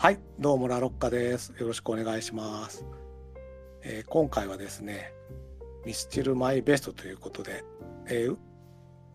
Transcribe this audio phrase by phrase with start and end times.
[0.00, 1.52] はい、どうもラロッカです。
[1.58, 2.86] よろしくお願いします。
[3.82, 5.12] えー今回はですね、
[5.84, 7.64] ミスチルマイベストということで、
[8.06, 8.36] えー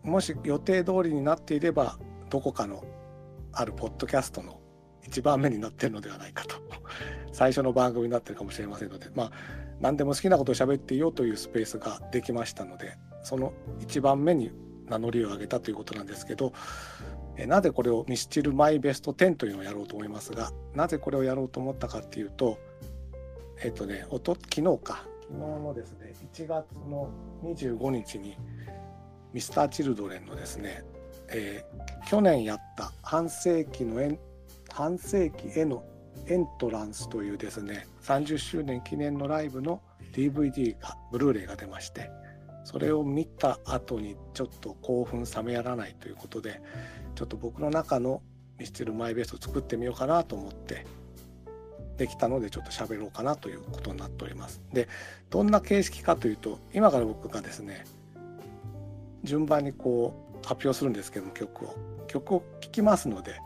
[0.02, 1.98] もし予定通りになっていれば、
[2.28, 2.84] どこかの
[3.54, 4.60] あるポッドキャストの
[5.02, 6.56] 一番目になってるのではないかと、
[7.32, 9.32] 最初の番組になってるかもしれませんので、まあ、
[9.80, 14.52] 何でも好きなことを喋っていいよというスペースができましたので、その一番目に
[14.84, 16.52] 名乗りを上げたということなんですけど、
[17.36, 22.58] えなぜこれをミスチルマイベスト10というのをやろうと思いますがなぜこれをやろうと思ったかっていうと
[23.62, 25.04] えっとねおと昨日か。
[25.22, 27.10] 昨日のですね1月の
[27.42, 28.36] 25日に
[29.32, 30.84] ミスターチルドレンのですね、
[31.28, 34.16] えー去年やった半世紀の
[34.70, 35.84] 半世紀への
[36.26, 39.80] エントランスというですね30周年記念のライブの
[40.12, 42.10] DVD がブルーレイが出まして
[42.64, 46.60] それを見た後にちょっと興奮冷めやらないということで
[47.14, 48.22] ちょっと僕の中の
[48.58, 50.86] ミスチルマイベースを作ってみようかなと思って
[51.96, 54.60] できたのでちょっと喋ろうかなということになっております。
[54.72, 54.88] で
[55.30, 57.84] どんな形式かというと今から僕がですね
[59.22, 63.40] 順番にこう発表するんですけども曲を曲を聴きますので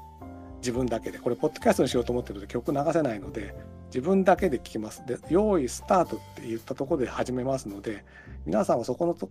[0.58, 3.54] 自分だけでこれポッドキャストにしようと思ってるので曲流せないので
[3.88, 5.04] 自分だけで聴きます。
[5.06, 8.04] で用意スタートって言ったところで始めますので
[8.46, 9.30] 皆さんはそこのと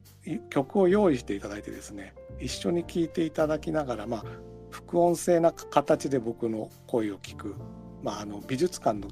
[0.49, 4.23] 曲を用意していただいてですね一緒に聴いていただきながらまあ
[4.69, 7.55] 副音声な形で僕の声を聞く、
[8.03, 9.07] まあ、あの美術館の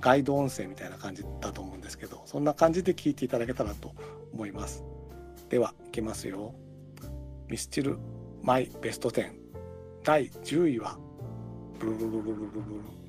[0.00, 3.92] ガイド音声みたいな感じだと思うんですけどそんな感じで聞いていただけたらと
[4.32, 4.84] 思います。
[5.48, 6.54] ではいきますよ。
[7.48, 7.98] ミスチル
[8.42, 9.32] マイベスト10
[10.04, 10.98] 第10位は
[11.78, 13.07] ブルルルルルルルル。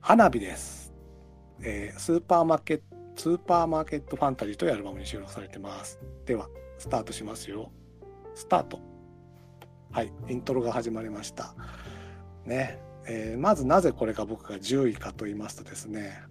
[0.00, 0.92] 花火です、
[1.60, 2.84] えースーパーマーケット
[3.16, 5.98] スーパーマーケットファンタジーというアルバムに収録されてます。
[6.24, 7.72] ではスタートしますよ。
[8.36, 8.80] スタート。
[9.90, 11.52] はいイントロが始まりました。
[12.46, 16.22] ね、えーまずなぜこれが僕が10位かと言いますとですね。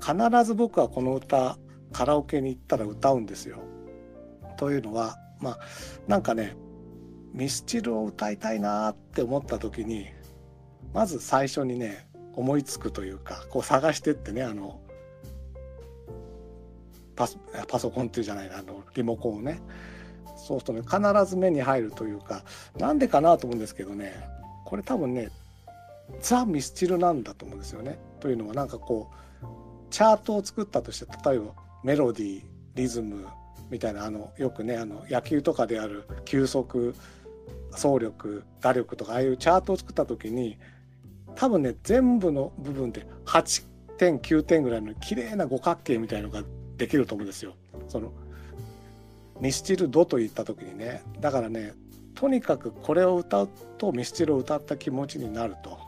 [0.00, 1.58] 必ず僕はこの歌
[1.92, 3.58] カラオケに行ったら歌うんですよ。
[4.56, 5.58] というのはまあ
[6.06, 6.56] なんかね
[7.32, 10.06] ミスチルを歌いたいなって思った時に
[10.92, 14.80] まず最初にね思いつくというかこう探してってねあの
[17.16, 19.60] パソパソコンっていうじゃないなあのリモコンをね
[20.36, 22.42] そうするとね必ず目に入るというか
[22.76, 24.14] なんでかなと思うんですけどね
[24.64, 25.30] これ多分ね
[26.20, 27.98] ザ・ミスチルなんだと思うんですよね。
[28.20, 29.46] というのはなんかこう
[29.90, 31.52] チャートを作ったとして例えば
[31.82, 32.42] メロディー
[32.74, 33.26] リズム
[33.70, 36.94] みたいなあのよくねあの野球とかである球速
[37.72, 40.58] 走力打力とかああいうチャートを作った時に
[41.36, 43.64] 多分ね全部の部分で8
[43.98, 46.42] 点9点ぐらいの綺麗な五角形みたいのが
[46.76, 47.54] できると思うんですよ。
[47.88, 48.12] その
[49.40, 51.74] ミスチルドと言った時にねだからね
[52.14, 55.78] とにかくこれを歌うとミスチルを歌った気持ちになると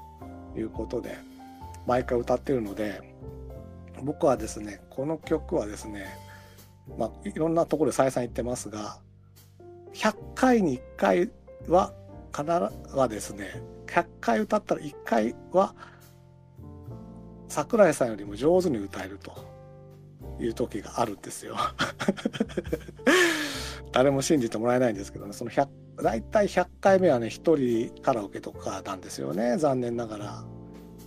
[0.58, 1.16] いうことで
[1.86, 3.00] 毎回歌ってるので
[4.02, 6.06] 僕はですねこの曲はですね
[6.98, 8.98] まあいろんなところで再三言ってますが
[9.94, 11.30] 100回に1回
[11.68, 11.92] は
[12.34, 15.74] 必ずはですね100回歌ったら1回は
[17.48, 19.32] 桜井さんよりも上手に歌えると
[20.40, 21.56] いう時があるんですよ。
[23.92, 25.68] 誰も信じてもらえないんですけどねその100
[26.02, 30.44] 大体100回目はね一人カラオケとかなんですよね残念ながら。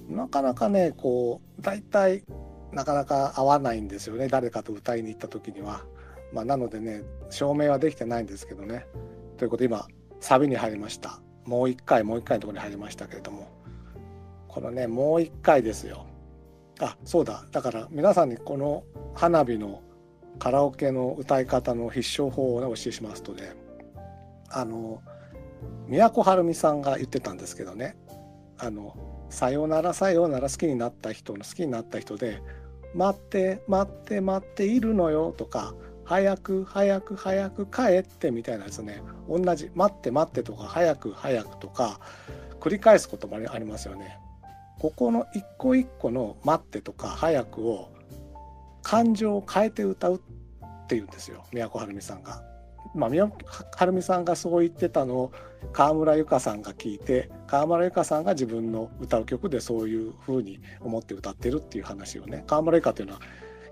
[0.09, 2.23] なかなかねこう大体
[2.72, 5.85] なかなか合わないんですよね誰かと歌いに行った時には。
[6.31, 8.85] まあ、なのでね証明はできてないんですけどね。
[9.38, 9.88] ということで今
[10.19, 11.22] サビに入りました。
[11.46, 13.60] もう一回もう一回のところに入りましたけれども。
[14.50, 16.06] このねもう一回ですよ。
[16.82, 17.46] あそうだ。
[17.52, 18.84] だから皆さんにこの
[19.14, 19.82] 花火の
[20.40, 23.54] カラオケの歌い方の必勝法をねお教えしますとね。
[24.50, 25.02] あの
[25.88, 27.96] 都はるみさんが言ってたんですけどね。
[28.58, 28.96] あの
[29.30, 32.42] 「さよならさよなら好きになった人の好きになった人で
[32.96, 35.76] 待って待って待っているのよ」とか
[36.09, 42.00] 「早く早く早く帰って」みたいなですね同じ「待って待って」とか「早く早く」とか
[42.59, 44.17] 繰り返すこともありますよね。
[44.79, 47.90] ここの一個一個の「待って」とか「早く」を
[48.82, 50.20] 感情を変えて歌うっ
[50.88, 52.44] ていうんですよ都はるみさんが。
[52.96, 55.32] まあ、宮はるみさんがそう言ってたのを
[55.73, 63.20] 川村由佳さんが聞いて川村由佳さんが自分の歌う曲でそういう風に思って歌ってるっていう話をね川村由佳というのは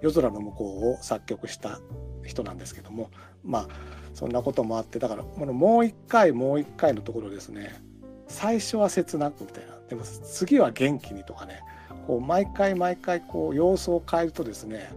[0.02, 1.80] 夜空の向こうを作曲した
[2.24, 3.10] 人なんですけども
[3.44, 3.68] まあ
[4.14, 7.82] そんなこともあってだからこのもう一回もう一回のところですね。
[8.28, 9.78] 最初は切なくみたいな。
[9.88, 11.62] でも次は元気にとかね。
[12.08, 14.90] こう毎回毎回こう様子を変えるとですね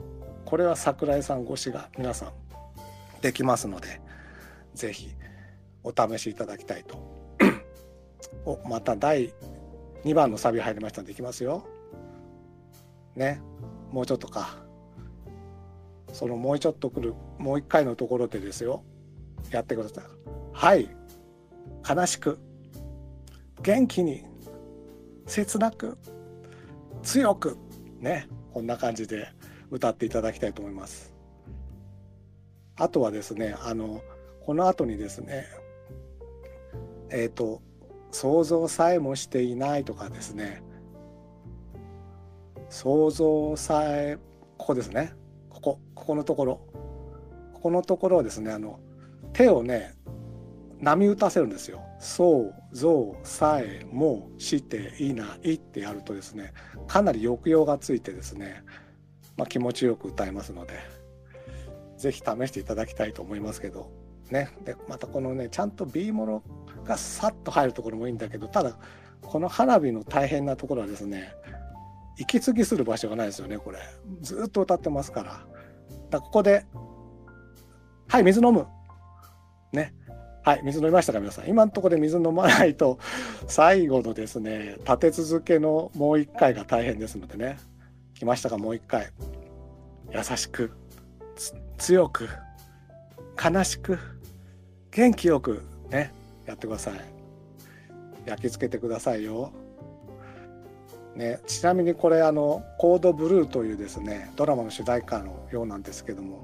[0.44, 2.32] これは桜井さん越しが皆さん
[3.20, 4.00] できますので
[4.74, 5.10] ぜひ
[5.82, 6.98] お試しいただきたいと。
[8.46, 9.34] おまた第
[10.04, 11.66] 2番のサビ入りましたんでいきますよ。
[13.16, 13.42] ね。
[13.90, 14.69] もうちょっとか。
[16.12, 18.82] そのもうちょっとくるもう一回のところでですよ
[19.50, 20.04] やってください。
[20.52, 20.88] はい
[21.88, 22.38] 悲しく
[23.62, 24.24] 元気に
[25.26, 25.98] 切なく
[27.02, 27.56] 強く
[27.98, 29.28] ねこんな感じで
[29.70, 31.14] 歌っていただきたいと思います。
[32.76, 34.02] あとはですねあの
[34.44, 35.46] この後にですね
[37.10, 37.62] えっ、ー、と
[38.10, 40.62] 想像さえもしていないとかですね
[42.68, 44.18] 想像さえ
[44.56, 45.12] ここですね
[45.60, 46.60] ここここのところ
[47.54, 48.80] ここのところはですねあの
[49.32, 49.94] 手をね
[50.80, 51.82] 波打たせるんですよ。
[51.98, 56.54] 想像さえもしていないってやるとですね
[56.86, 58.64] かなり抑揚がついてですね、
[59.36, 61.00] まあ、気持ちよく歌えますので。
[62.00, 63.90] ぜひ試していただきたいと思いますけど
[64.30, 66.42] ねでまたこのねちゃんと B もの
[66.82, 68.78] がさっと入るところもいいんだけどただ
[69.20, 71.34] この花火の大変なところはですね
[72.20, 73.78] 息継ぎする場所がないですよねこれ。
[74.20, 75.40] ずっと歌ってますから。
[76.10, 76.66] だここで
[78.08, 78.66] 「はい水飲む」
[79.72, 79.94] ね。
[80.42, 81.48] はい水飲みましたか皆さん。
[81.48, 82.98] 今のところで水飲まないと
[83.46, 87.58] 最後のですね立て続けのもう一回が大変ですのでね。
[88.14, 89.10] 来ましたかもう一回。
[90.12, 90.72] 優しく
[91.78, 92.28] 強く
[93.42, 93.98] 悲しく
[94.90, 96.12] 元気よくね
[96.44, 96.94] やってください。
[98.26, 99.52] 焼き付けてくださいよ。
[101.20, 106.42] ね、ちなみにこれあの「コードブルー」というですねドラマの主題歌のようなんですけども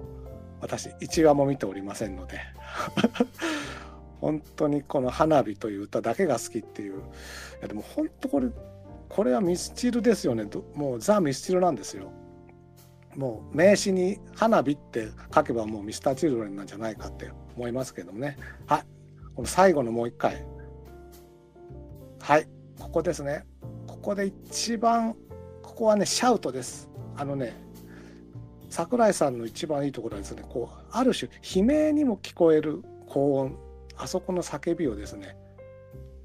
[0.61, 2.41] 私1話も見ておりませんので
[4.21, 6.99] 本当にこの「花火」という歌だけが好きっていう。
[6.99, 6.99] い
[7.63, 8.49] やでも本当これ
[9.09, 10.47] これはミスチルですよね。
[10.75, 12.11] もうザ・ミスチルなんですよ。
[13.15, 18.37] もう名詞に「花火」って書けばもうミスターチルドレンなんじゃないかって思いますけどもね。
[18.67, 18.83] はい。
[19.35, 20.45] この最後のもう一回。
[22.21, 22.47] はい。
[22.79, 23.47] ここですね。
[24.07, 25.17] ここで一番
[25.65, 27.57] ここはねシャウトですあのね
[28.71, 33.59] 桜井さんの一番いいところはですねこうある種悲鳴にも聞こえる高音
[33.97, 35.37] あそこの叫びをですね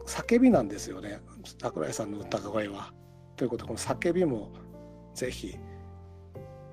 [0.05, 1.21] 叫びなんですよね
[1.59, 2.93] 桜井さんの歌声は。
[3.35, 4.51] ということでこの叫びも
[5.15, 5.57] ぜひ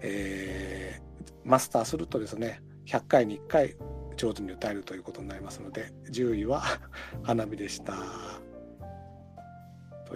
[0.02, 3.76] えー、マスターするとですね100回に1回
[4.18, 6.64] 上手に歌えるということになりますので10位は
[7.22, 7.94] 花火でした。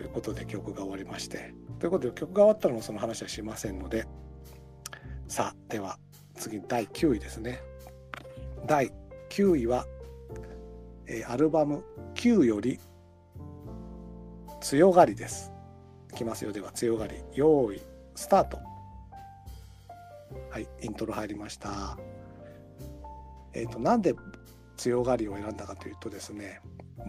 [0.02, 4.04] ということで曲が終わりましてということで曲が終わったらもその話はしませんので
[5.28, 5.96] さあでは
[6.36, 7.60] 次第9位ですね。
[8.66, 8.90] 第
[9.30, 9.86] 9位は、
[11.06, 11.84] えー、アルバム
[12.14, 12.80] 「9より
[14.60, 15.52] 強がり」です。
[16.12, 17.80] いきますよでは強がり用意
[18.16, 18.58] スタート。
[20.50, 21.96] はい、イントロ入りました。
[23.54, 24.14] えっ、ー、と、なんで
[24.76, 26.60] 強がりを選んだかというとですね、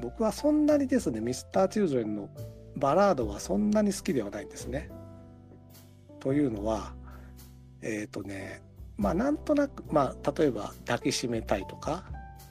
[0.02, 2.30] 僕はそんなにですね、ミスターチルドレンの
[2.76, 4.90] バラードはそんなに好きではないんですね。
[6.20, 6.94] というのは、
[7.82, 8.62] えっ、ー、とね、
[8.98, 12.06] まあなんとなく、まあ例えば抱きしめたいとか、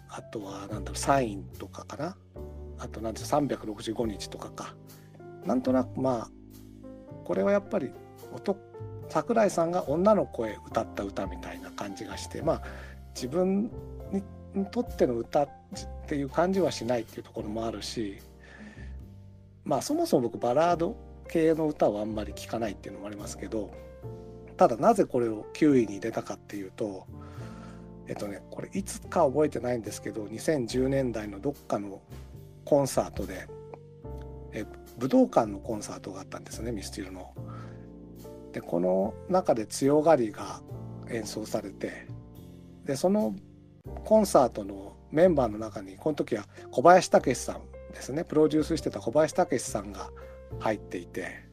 [0.08, 2.16] あとはなんだろう、サインとかかな。
[2.78, 4.74] あとなんて365日とかか。
[5.44, 6.30] なんとなくまあ、
[7.24, 7.90] これはやっぱり
[8.32, 8.58] 男
[9.08, 12.62] 桜井さんが女の声歌った歌みたいな感じがしてまあ
[13.14, 13.70] 自分
[14.54, 15.48] にとっての歌っ
[16.06, 18.20] ていう感じはしないっていうところもあるし
[19.64, 20.96] まあそもそも僕バラード
[21.28, 23.72] 系の歌をあんまり聴かないっていうのもありますけど
[24.56, 27.06] ただなぜこれを9位に入れたかっていうと
[28.08, 32.02] えっとねこれいつか覚えてないんですけど2010年代のどっかの
[32.64, 33.48] コンサートで
[34.52, 34.64] え
[34.98, 37.32] 武道館のコンサートがあったんですねミスチルの。
[38.52, 40.60] でこの中で強がりが
[41.08, 42.06] 演奏されて
[42.84, 43.34] でその
[44.04, 47.62] コンサートのメンバーの中にこの時は小林武さん
[47.92, 48.24] ですね。
[48.24, 50.10] プロデュースしてた小林武さんが
[50.58, 51.44] 入っていて、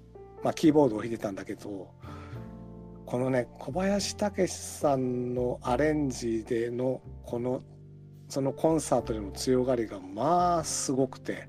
[0.44, 1.90] まあ、キーボードを弾いてたんだけど
[3.06, 7.62] このね小林武さんのアレンジでのこの
[8.28, 11.48] そのコンサートでの強がりがまあすごくて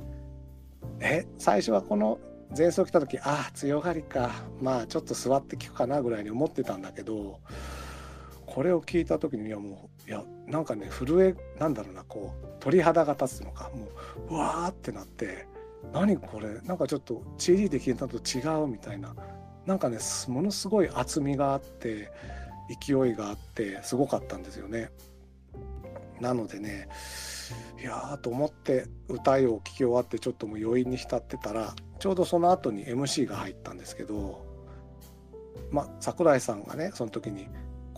[1.01, 2.19] え最初はこの
[2.57, 4.31] 前奏来た時ああ強がりか
[4.61, 7.41] まあちょっと座って聞くかなぐらいに思ってたんだけど
[8.47, 13.87] これを聞いた時にいやもういやなんかね震えなんだろうなこう鳥肌が立つのかも
[14.29, 15.47] ううわーってなって
[15.93, 19.15] 何これなんかちょっと CD で聞いたと違うみたいな
[19.67, 22.11] なんかねものすごい厚みがあって
[22.85, 24.91] 勢いがあってすごかったんですよね。
[26.21, 26.89] なのでね
[27.81, 34.45] いやーと思って歌いを聴き終わってちょっともう余韻に浸ってたらちょうどその後に MC が入ったんですけど
[35.71, 37.49] ま桜井さんがねその時に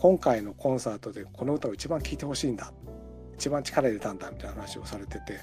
[0.03, 2.73] 今回のコンサートでこの歌を一番聴いてほしいんだ
[3.35, 5.39] 一番力入れたんだみたいな話をされてて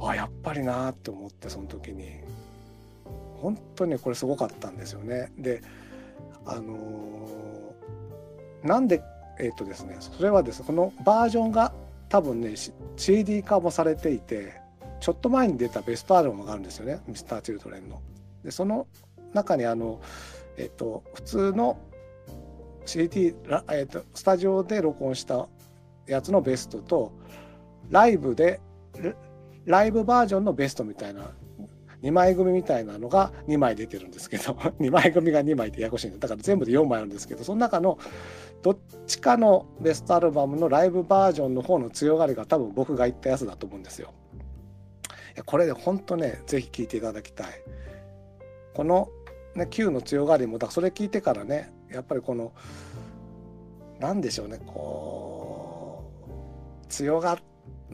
[0.00, 2.10] あやっぱりなって思ってその時に
[3.36, 5.30] 本当にこれすごかったんですよね。
[5.38, 5.62] で
[6.44, 9.00] あのー、なんで
[9.38, 11.72] えっ、とですねそれはですねこのバージョンが
[12.08, 12.54] 多分ね
[12.96, 14.60] CD 化もされていて
[14.98, 18.02] ちょっと前に出たベストアルバムがあるんですよね Mr.Children の。
[18.42, 18.88] でその
[19.32, 20.00] 中にあの
[20.56, 21.78] えっ、と普通の
[22.84, 23.34] CD、
[23.70, 25.48] えーと、スタジオで録音した
[26.06, 27.12] やつのベストと
[27.90, 28.60] ライブで
[29.64, 31.30] ライブバージョンのベストみたいな
[32.02, 37.98] 2枚組みたいなのが2枚出てるんですけど 2枚組が2枚ってややこしいんでだから全部で4枚あるんですけどその中の
[38.62, 44.12] どっちかのベストアルバムのライブバージョンの方の強がりが多分僕が言ったやつだと思うんですよ。
[45.46, 47.46] これで本当ね是非聴いていただきたい。
[48.74, 49.08] この、
[49.54, 52.52] ね、Q の強がりもだからそれ聞いてからねやっぱりこの
[54.00, 56.10] 何でしょうねこ
[56.84, 57.38] う強が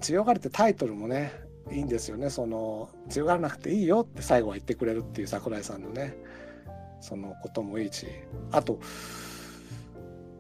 [0.01, 1.33] 強がりってタイトルもね
[1.71, 2.31] いいんですよね。
[2.31, 6.17] その強がらなくていいよって最後は言ってくれるっていう桜井さんのね
[7.01, 8.07] そのこともいいし。
[8.53, 8.81] あと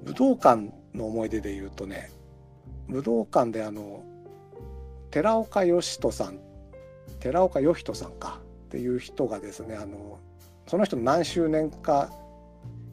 [0.04, 2.10] 武道館の思い出で言うとね
[2.88, 4.04] 武道館であの
[5.10, 6.40] 寺岡義人さん
[7.20, 10.18] 寺岡義人さんかっていう人がですねあの
[10.66, 12.10] その人の何周年か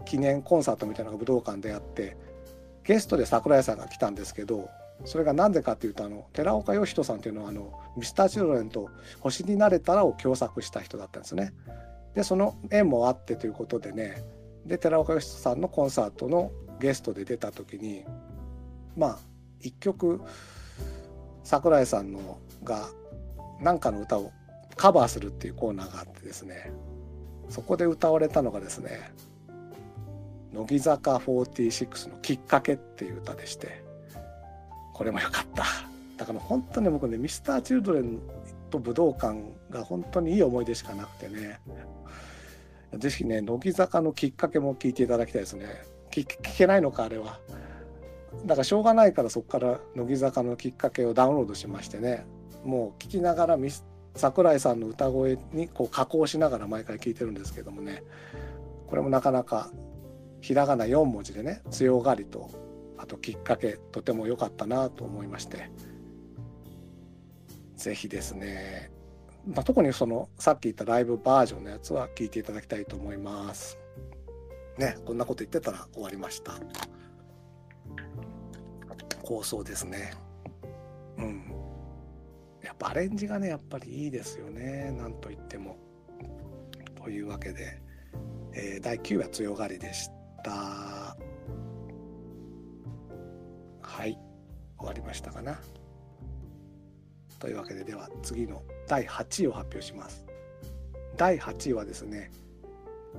[0.06, 2.18] 記念コンサートみたいなのが武道館でやって
[2.84, 4.70] ゲストで桜井さんが来たんですけど
[5.04, 11.54] それが何でかっていうとあの寺岡義人さんっていうのはあのミスターチルドレンと星になれたらを共作した人だったんですね。
[12.14, 14.24] でその縁もあってということでね
[14.66, 18.06] で寺岡義人さんのコンサートのゲストで出た時に
[18.96, 19.20] まあ
[19.60, 20.22] 一曲
[21.44, 22.88] 桜井さんのが
[23.62, 24.32] 何かの歌を
[24.76, 26.72] カバーするっていうコーナーがあってですね
[27.50, 29.12] そこで歌われたのがですね
[30.56, 33.84] 乃木坂46の「きっかけ」っていう歌でして
[34.94, 35.66] これも良かった。
[36.18, 38.22] だから本当に僕ねミスターチルドレン
[38.70, 39.38] と武道館
[39.70, 41.60] が本当にいい思い出しかなくてね。
[42.98, 45.66] 是非ね乃木坂のきっかけも聞いていただきたいですね。
[46.10, 46.26] 聞
[46.58, 47.40] けないのかあれは。
[48.46, 52.26] だからしょうがないからそこから乃木坂のきっかけをダウンロードしましてね。
[52.64, 53.58] もう聞きながら
[54.16, 58.04] 桜井さんの歌声にこう加工しながら毎回聞いてるんですけどもね。
[58.88, 59.70] これもなかなか
[60.46, 62.52] ひらがな4文字でね強がりと
[63.00, 65.72] あときっかけとても良かったなと思いまして
[67.76, 68.92] 是非ですね、
[69.48, 73.80] まあ、特にそのさっき言ったライブバージョンのやつは聞いていただきたいと思います。
[74.78, 76.54] ねこんなこと言ってたら終わりました。
[79.24, 80.14] 構想ですね。
[81.18, 81.52] うん。
[82.64, 85.78] やっぱアレンジがねやっぱりいいですよねなんといっても。
[87.04, 87.82] というわけで、
[88.54, 90.25] えー、第9話強がりでした。
[90.52, 91.16] は
[94.06, 94.18] い
[94.78, 95.60] 終わりましたかな。
[97.40, 100.26] というわけででは次の第8位を発表します。
[101.18, 102.32] 第8位はですね、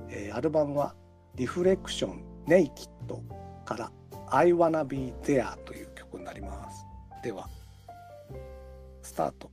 [0.09, 0.95] えー、アルバムは
[1.35, 3.21] 「リフレクションネイキッド」
[3.65, 3.91] から
[4.29, 6.85] 「I Wanna Be There」という曲になります。
[7.23, 7.49] では
[9.01, 9.51] スタート。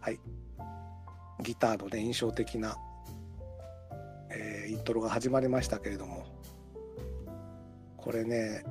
[0.00, 0.20] はい
[1.42, 2.76] ギターのね印象的な、
[4.86, 6.24] トロが始まりましたけれども
[7.98, 8.64] これね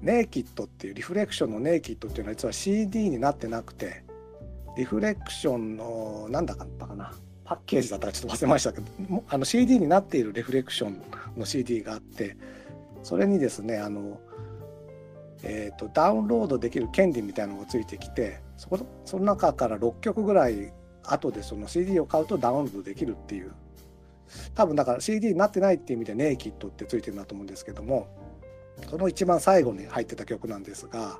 [0.00, 4.04] ネイキッドっていうリフレクションのネイキッドっていうのは実は CD になってなくて
[4.76, 7.12] リフレクションのなんだったかな
[7.44, 11.02] パッケージだったらちょっと忘れましたけどあの CD になっているリフレクション
[11.36, 12.36] の CD があって
[13.02, 14.20] それにですねあの、
[15.42, 20.72] えーと、ダウンロードできる権利みたいなのがついてきてそこその中から6曲ぐらい
[21.04, 23.54] 後でその CD を買うとダウンロードできるっていう
[24.54, 28.08] 多分だから CD になってないっていう意味でネイキッドってついてるんだと思うんですけども
[28.90, 31.18] その一番最後に入ってた曲なんですが、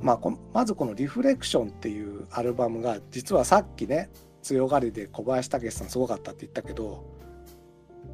[0.00, 4.10] まあ、まずこの「リフレクション」っていうアルバムが実はさっきね
[4.42, 7.04] 強がりで小林武さんすごかったって言ったけど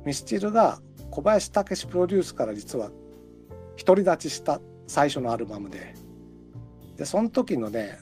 [0.05, 0.81] ミスチルが
[1.11, 2.91] 小林武プロデュースから実は
[3.85, 5.95] 独り立ちした最初のアルバムで
[6.97, 7.99] でその時のね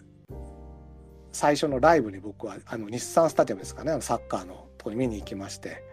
[1.32, 4.68] 最初のライブに僕はあの日産スタジアムですかねサッカーの。
[4.82, 5.84] とこに見に行きまして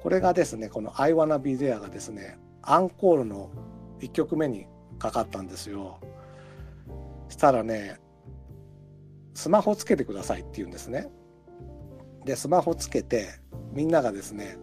[0.00, 3.50] これがですねこの「I Wanna Be There」がですねアンコールの
[3.98, 4.66] 1曲目に
[5.00, 5.98] かかったんですよ。
[7.28, 7.98] したらね
[9.34, 11.08] スマホつけてくださいって言うんですね。
[12.24, 13.40] でスマホつけて
[13.72, 14.56] みんながですね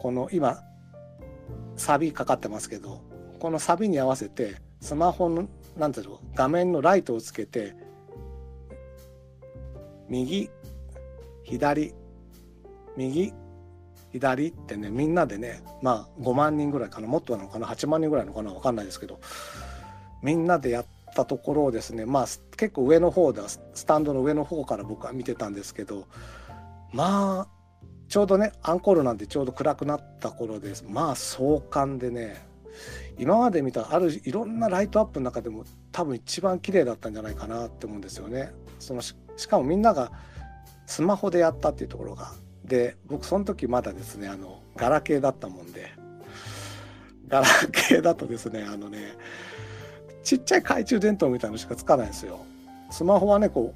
[0.00, 0.62] この今
[1.76, 3.00] サビかかってますけど
[3.38, 7.74] このサビに合わせてスマホの何ていうの画面のライトをつけて
[10.08, 10.50] 右
[11.42, 11.94] 左
[12.98, 13.32] 右
[14.12, 19.20] 左ってねみんなでねまあ5万人ぐらいかなもっとなのかな8万人ぐらいのかな分かんないですけど
[20.22, 22.26] みんなでやったところをですねまあ
[22.56, 26.06] 結構上の方ではスタンドの上の方から僕は見てたんですけど
[26.92, 27.48] まあ
[28.08, 32.48] ちょうどねアンコールなんてちょうど暗くなった頃ですまあ壮観でね
[33.18, 38.52] 今まで見たあるいろんなライトアップの中でも多分一番綺麗だったんじゃないかなって思うんですよね。
[38.78, 39.14] そのし
[39.48, 40.12] かもみんなが
[40.86, 42.32] スマホでやったっていうところが
[42.68, 45.92] で僕その時まだですねあのガラケーだったもんで
[47.26, 49.14] ガラケーだとですねあのね
[50.22, 52.40] ちっちゃい懐中電灯みたいのしかつかないんですよ。
[52.90, 53.74] スマホはねこ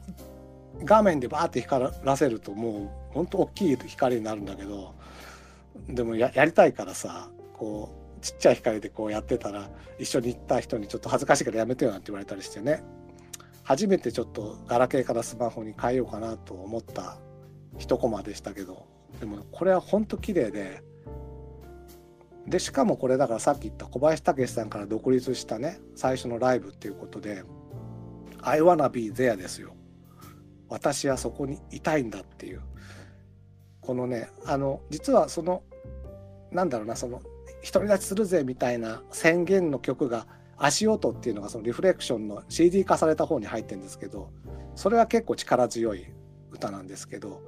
[0.80, 4.94] う画面でバーって光らせるともうほんと大きい光になるんだけど
[5.88, 9.68] でもやりたいからさこうちっちゃい光でこうやってたら
[9.98, 12.82] 一緒に行った人にちょっと恥ずかしいからやめてよなんて言われたりしてね
[13.62, 17.16] 初めてちょっとガラケーからスマホに変えようかなと思った
[17.82, 18.86] 一コマでしたけど。
[19.18, 20.82] でもこれはほんと綺麗で。
[22.46, 27.44] でしかもこれだからさっき言った小林武さんから独立したね最初のライブっていうことで
[28.42, 29.74] 「I wanna be there」ですよ。
[30.68, 32.62] 私はそこにいたいんだっていう。
[33.80, 35.62] このねあの実はその
[36.50, 37.20] なんだろうなその
[37.72, 44.30] 独り立ちするぜみたいな宣言の曲が足音っていうのがそのリフレクションの CD 化された方に入ってるんですけど
[44.76, 46.06] それは結構力強い
[46.50, 47.42] 歌なんですけど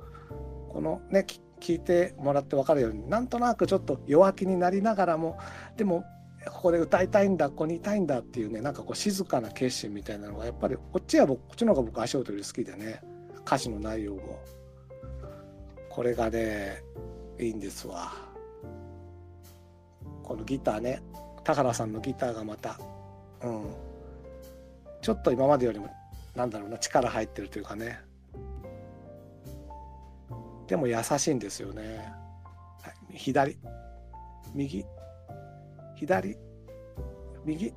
[0.75, 1.25] このね
[1.61, 5.38] 聞いてもらって分かるようになんとなくちょっと弱気になりながらも
[5.76, 6.04] でも
[6.47, 13.00] ここで歌いたいんだここにいたいんだっていうねなんかこう静かな決心みたいなのがやっぱりこっちは僕こっちの方が僕足音より好きでね
[13.47, 14.40] 歌詞の内容も。
[15.88, 16.83] これがね
[17.38, 18.12] いいんですわ。
[20.25, 21.02] このギターね
[21.45, 22.81] 田原さんのギターがまた
[23.43, 23.71] うん。
[25.00, 25.88] ちょっと今までよりも
[26.35, 28.00] なんだろうな力入ってるというかね。
[30.66, 32.12] でも優しいんですよね。
[32.83, 33.56] はい、左、
[34.54, 34.85] 右、
[35.97, 36.37] 左、
[37.44, 37.75] 右。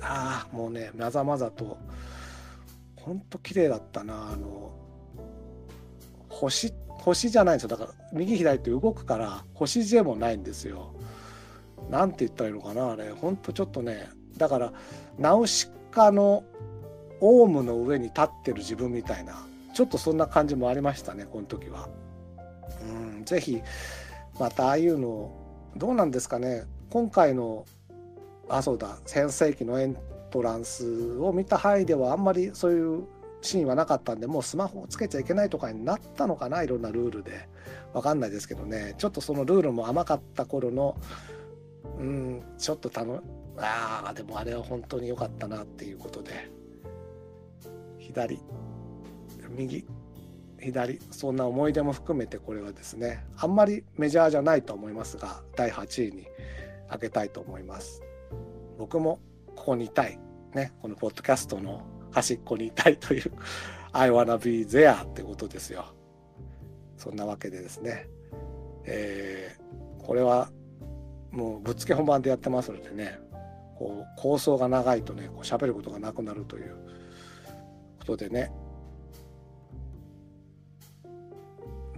[0.00, 1.78] ああ、もうね、まざまざと、
[2.96, 4.32] ほんと綺麗だったな。
[4.32, 4.72] あの、
[6.28, 7.68] 星、星じゃないんですよ。
[7.68, 10.94] だから、右左って動くから、星でもないんですよ。
[11.90, 13.10] なんて言ったらいいのかな、あれ。
[13.10, 14.72] ほんとちょっとね、だから、
[15.18, 16.44] ナウシカの
[17.20, 21.88] オウムの上に立ってる自分みたいな、ちょっとそんな感じもありましたね、この時は。
[22.82, 23.62] うん、ぜひ
[24.38, 25.32] またああいうの
[25.76, 26.64] どうなんですかね。
[26.90, 27.66] 今回の
[28.48, 29.96] あそうだ先世紀のエン
[30.30, 33.04] トランスを見た範囲ではあんまりそういう
[33.42, 37.48] シーンはなかったんでもうスマホをつけちゃいけないとかになったのかないろんなルールで。
[37.92, 38.94] 分かんないですけどね。
[38.98, 40.96] ちょっとそのルールも甘かった頃の
[41.98, 43.22] うんちょっとたの
[43.56, 46.50] ああでもあれは本当に良かったなっていうことで。
[47.98, 48.38] 左
[49.56, 49.86] 右。
[50.60, 56.26] 左そんな思い出も含めてこれはですねあんまりメジャーじゃないと思いますが第8位に
[56.86, 58.02] 挙げたいと思います。
[58.78, 59.20] 僕も
[59.56, 60.18] ここにいたい。
[60.54, 63.32] ねこのポッドキャストの端っこにいたいという
[63.92, 65.86] I wanna be there ってことですよ。
[66.96, 68.08] そんなわけでですね。
[68.84, 70.50] えー、これは
[71.30, 73.18] もうぶっつけ本番でやってますのでね
[73.76, 76.76] こう構想が長いとねこう喋ることがなくなるという
[77.98, 78.50] ことでね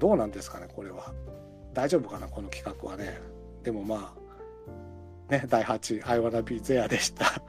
[0.00, 1.12] どうなんですかねこれは。
[1.74, 3.20] 大丈夫かなこの企画はね。
[3.62, 4.20] でもまあ
[5.30, 7.26] ね第8位「I wanna be there」でした。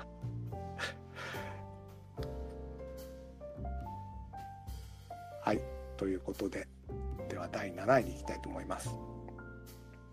[5.42, 5.62] はい
[5.96, 6.68] ということで
[7.30, 8.94] では第7位にいきたいと思います。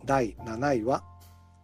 [0.05, 1.03] 第7位は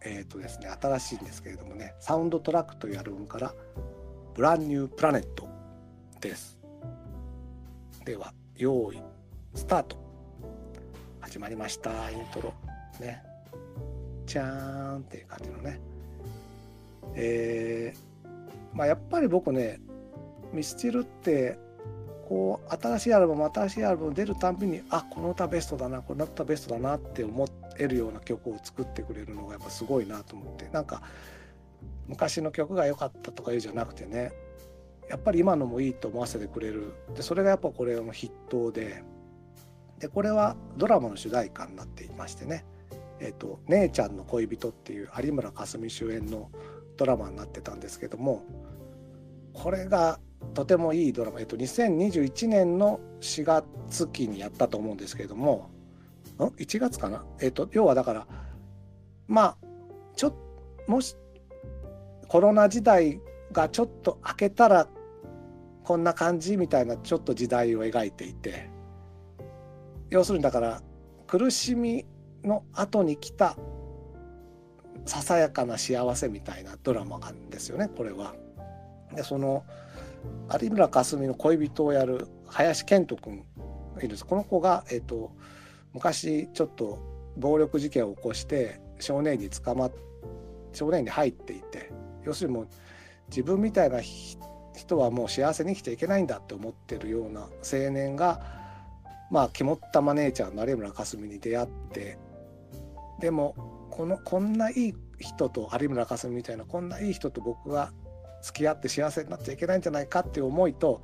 [0.01, 3.53] えっ、ー、とですね新しいんですけれどもねサウンドトラックというアルバムから
[4.35, 5.47] 「ブランニュープラネット」
[6.19, 6.59] です。
[8.03, 9.01] では用意
[9.55, 10.04] スタート。
[11.25, 12.53] 始まりましたイントロ。
[12.99, 13.23] ね。
[14.27, 15.79] じゃーんっていう感じのね。
[17.15, 19.79] えー、まあやっぱり僕ね
[20.53, 21.57] ミスチルって
[22.29, 30.69] こう新しいアルバム新しいアルバム出るたびにあこの歌ベストだなこの歌ベストだなって思えるような曲を作ってくれるのがやっぱすごいなと思って。
[30.71, 31.01] なんか
[32.07, 34.31] 昔の曲が良かったとかいうじゃなくてね。
[35.09, 36.93] やっぱり今のもいいと思わせてくれる。
[37.15, 39.03] でそれがやっぱこれの筆頭で
[39.99, 42.65] でこれはドラマの主題歌になっていましてね
[43.19, 46.49] 「えーと、姉ちゃんの恋人」っていう有村架純主演の
[46.97, 48.43] ドラマになってたんですけども
[49.53, 50.19] これが
[50.53, 55.69] とてもいいドラマ、えっと、2021年の4月期にやったと思うんですけれども
[56.39, 57.23] ん？1月かな？
[57.39, 58.27] えっと要はだから
[59.27, 59.57] まあ
[60.15, 60.33] ちょっ
[60.87, 61.15] もし
[62.27, 64.87] コロナ時代がちょっと明けたら
[65.83, 68.69] こんな感じみたいなちょっと時代を描いていて
[70.09, 70.81] 要するにだから
[71.27, 72.05] 苦しみ
[72.43, 73.55] の後に来た
[75.05, 78.35] ささやかな幸せみたいなドラマなんですよねこれは。
[79.13, 79.63] でその
[80.61, 83.43] 有村架純の恋人をやる林健人君
[83.97, 85.31] いるんですこの子が、えーと、
[85.93, 86.99] 昔ちょっと
[87.37, 89.91] 暴力事件を起こして少年に捕まっ
[90.73, 91.91] 少年に入っていて
[92.23, 92.67] 要するにもう
[93.29, 98.64] 自分みたいな人はもう幸せに生きていけないんだって思ってるような青年が
[99.31, 102.17] まあ肝っ玉姉ちゃんの有村架純に出会って
[103.19, 107.91] でもこのこんないい人と有村架純みたいなこんないい人と僕が
[108.41, 111.01] 付き合って幸せになっちゃいけないんじゃないかっていう思いと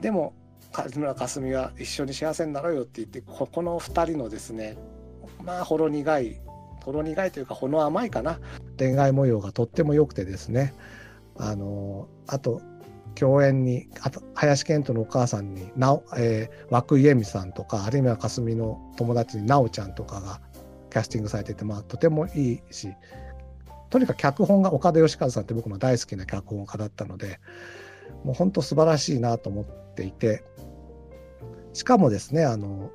[0.00, 0.34] でも
[0.78, 4.76] 有村架純は一緒に幸せになろうよって言ってここの2人のですね
[5.42, 6.40] まあほろ苦い
[6.84, 8.38] ほろ苦いというかほの甘いかな
[8.78, 10.74] 恋愛模様がとっても良くてですね
[11.36, 12.62] あのあと
[13.14, 20.40] 共演にあと林遣都のお母さんになお、えー、涌井絵美さんとか有村架純の友達に奈緒ちゃんとかが
[20.90, 22.88] キャスティングされてて、まあ、とてもいいし
[23.90, 27.40] とにかく脚本が岡田義和さんって僕の大好きな脚本家だったので
[28.24, 30.44] もう本当素晴らしいなと思っていて
[31.72, 32.90] しかもですねあの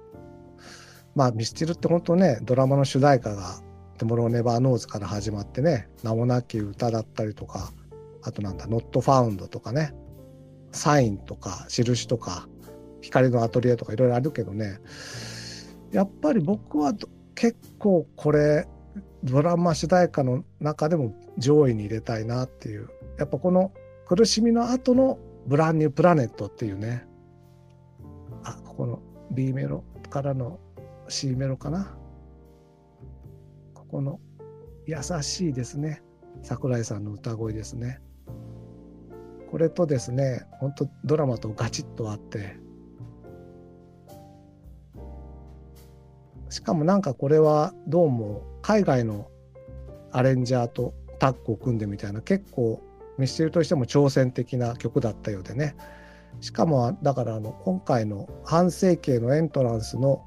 [1.16, 3.60] まあミスチルって本当ねドラマの主題歌が
[3.98, 7.72] 「Tomorrow never knows」から始まってね名もなき歌だったりとか
[8.24, 9.94] あとなんだ「ノットファウンド」とかね
[10.76, 12.48] 「サイン」とか「印」とか
[13.02, 14.80] 「ヒカリノアトリエ」とかいろいろあるけどね。
[15.92, 16.94] やっぱり僕は
[17.36, 18.68] 結構これ
[19.24, 22.90] ドラマ主題歌の中でも上位に入れたいなっていう。
[23.18, 23.72] やっぱこの
[24.06, 27.08] 苦しみの後のブランニュープラネットっていうね。
[28.44, 30.60] あここの B メロからの
[31.08, 31.98] C メロかな。
[33.74, 34.20] ここの
[34.86, 36.04] 優しいですね。
[36.44, 38.02] 桜井さんの歌声ですね。
[39.56, 42.58] これとですね本当ドラマとガチッとあって
[46.50, 49.30] しかもなんかこれはどうも海外の
[50.12, 52.82] アレンジャーとタッグを組んでみたいな結構
[53.18, 55.78] ミスチルとしても挑戦的な曲だったようでね。
[56.42, 60.22] しかもだからあの今回の半世紀のエントランスの、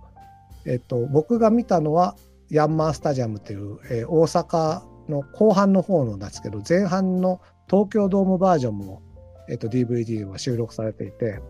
[0.65, 2.17] えっと、僕が見たのは
[2.49, 9.03] ヤンマースタジアムという、えー、大阪の後半の方のなんですけど前半の東京ドームバージョンも、
[9.49, 11.41] えっと、DVD は収録されていて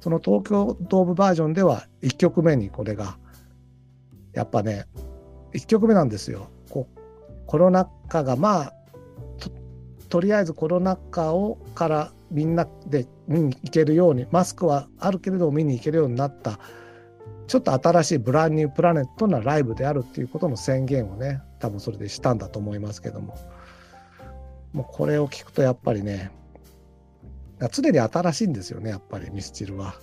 [0.00, 3.18] その東京ドームバージョンでは1曲目にこれが
[4.32, 4.86] やっぱね
[5.52, 6.48] 1曲目なんですよ。
[6.70, 6.88] こ
[7.46, 8.74] コロナ禍がまあ
[9.38, 9.50] と
[10.08, 16.60] とりあえずコロナ禍をからみんなで見に行けるようにマスクはあるけれども見に行けるようになった
[17.48, 23.36] ちょっと新しいブランニュープラネットなライブであるっていうことの宣言をね多分それでしたんだと思いますけども
[24.72, 26.30] もうこれを聞くとやっぱりね
[27.68, 29.94] 常に新しいんですよねやっぱりミスチルは。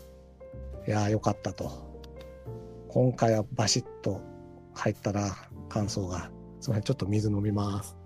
[0.88, 1.88] いやーよかったと。
[2.90, 4.22] 今回はバシッと
[4.74, 5.36] 入ったな、
[5.70, 6.32] 感想が。
[6.60, 7.98] すみません、ちょっと水飲みます。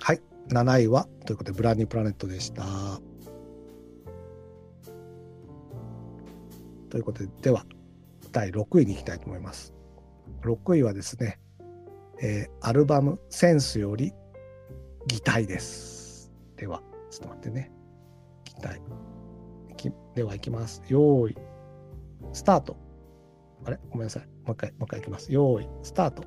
[0.00, 2.64] はい、7位は、ということで、ブランニープラネットでした。
[6.90, 7.64] ということで、では、
[8.32, 9.74] 第6位に行きたいと思います。
[10.42, 11.38] 6位はですね、
[12.22, 14.12] えー、アルバムセンスより
[15.06, 16.32] 擬態です。
[16.56, 17.72] では、ちょっと待ってね。
[18.44, 18.80] 擬態。
[20.16, 20.82] ではいきます。
[20.88, 21.36] 用意、
[22.32, 22.76] スタート。
[23.64, 23.78] あれ？
[23.90, 24.26] ごめんなさい。
[24.46, 25.30] もう一回、もう一回いきます。
[25.30, 26.24] 用意、スタート。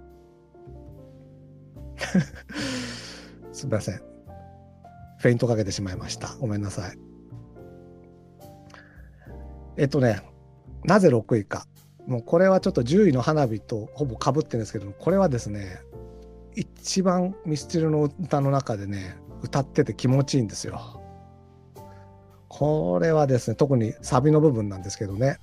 [3.51, 3.95] すみません。
[3.97, 6.35] フェイントかけてしまいました。
[6.39, 6.97] ごめんなさい。
[9.77, 10.21] えっとね、
[10.83, 11.65] なぜ6位か。
[12.09, 15.79] もうこれはちょっと10位の花火とほぼかぶってるんですけどこれはですね、
[16.55, 20.99] 一番ミスチルの歌の中でね、歌ってて気持ちいいんですよ。
[22.49, 25.39] これはですね特にサビの部分なんですけどね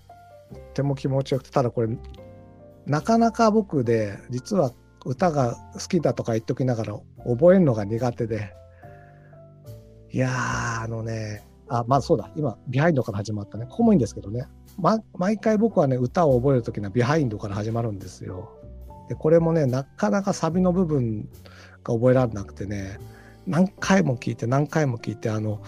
[0.51, 1.89] とても気持ちよくてただこれ
[2.85, 4.73] なかなか僕で実は
[5.05, 8.53] 歌が好きだとか言っときながら覚えるのが苦手で
[10.13, 12.31] いやあのねあまあそうだ。
[12.37, 13.67] 今ビハインドから始まったね。
[13.67, 14.47] ここもいいんですけどね、
[14.79, 18.51] ま、毎回僕はね歌を覚える時にはビハインドから始まるんですよ。
[19.09, 21.29] でこれもねなかなかサビの部分
[21.85, 22.99] が覚えられなくてね
[23.47, 25.63] 何回も聞いて何回も聞いてあの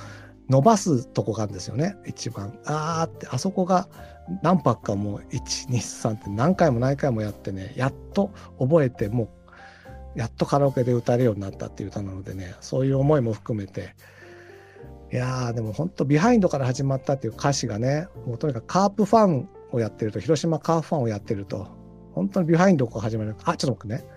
[0.49, 2.59] 伸ばすとこがあるんですよね一番。
[2.65, 3.89] あーってあそこが
[4.43, 9.31] 何泊かもう123って何回も何回もやってねやっと覚えても
[10.17, 13.95] うやっとカラオケで歌えるようになったっていう歌なのでねそういう思いも含めて
[15.11, 21.69] いやーでも本当ビハインドから始まったっていう歌詞がねもうとにかくカープファンをやってると広島カープファンをやってると
[22.13, 24.11] 本当にビハインドから始まるあちょっと待ってね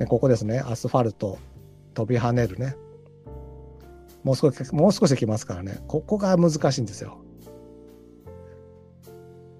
[0.00, 1.38] ねここですねアスファルト
[1.94, 2.76] 飛び跳ねるね
[4.24, 5.78] もう少し、もう少しきますからね。
[5.86, 7.18] ここが難しいんですよ。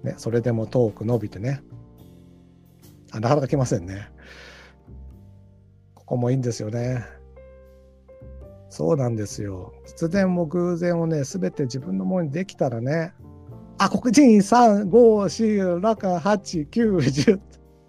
[0.03, 1.63] ね、それでも遠く伸びてね。
[3.11, 4.09] あ、なかなか来ませんね。
[5.95, 7.03] ここもいいんですよね。
[8.69, 9.73] そうなんですよ。
[9.85, 13.13] 必然も偶然をね、すべて自分のものにできたらね、
[13.79, 17.39] あ、黒人3、5、4、6、8、9、10。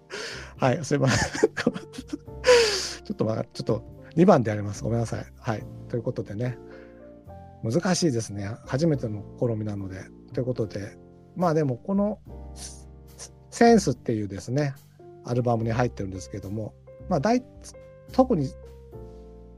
[0.57, 1.51] はい、すいません。
[1.51, 3.83] ちょっと、まあ、ちょっと
[4.15, 4.83] 2番であります。
[4.83, 5.25] ごめんなさい。
[5.39, 5.63] はい。
[5.89, 6.57] ということでね、
[7.63, 8.49] 難しいですね。
[8.65, 10.05] 初めての試みなので。
[10.33, 10.97] ということで、
[11.35, 12.19] まあでも、この
[13.49, 14.73] センスっていうですね、
[15.25, 16.73] アルバムに入ってるんですけども、
[17.09, 17.43] まあ大、
[18.11, 18.49] 特に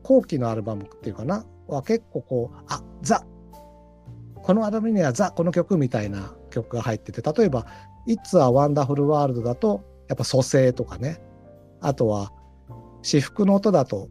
[0.03, 3.25] 後期のアルバムっていうかな、は結構こう、あ、ザ。
[4.35, 7.65] このアルバムにはザ・この曲みたいな曲が入ってて、例えば、
[8.07, 11.21] It's a Wonderful World だと、やっぱ蘇生とかね、
[11.81, 12.31] あとは、
[13.01, 14.09] 私服の音だと、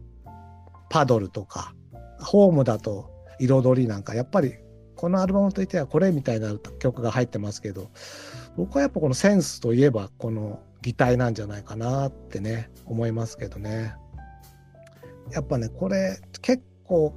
[0.89, 1.73] パドルとか、
[2.19, 4.55] ホームだと、彩りなんか、やっぱり、
[4.95, 7.89] このアルバムといってはこれみたいな曲が入ってますけど、
[8.57, 13.95] 僕はやっぱこのセンスといえば、この擬態なんじゃないかなってね、思いますけどね。
[15.31, 17.13] やっぱね、これ、結構、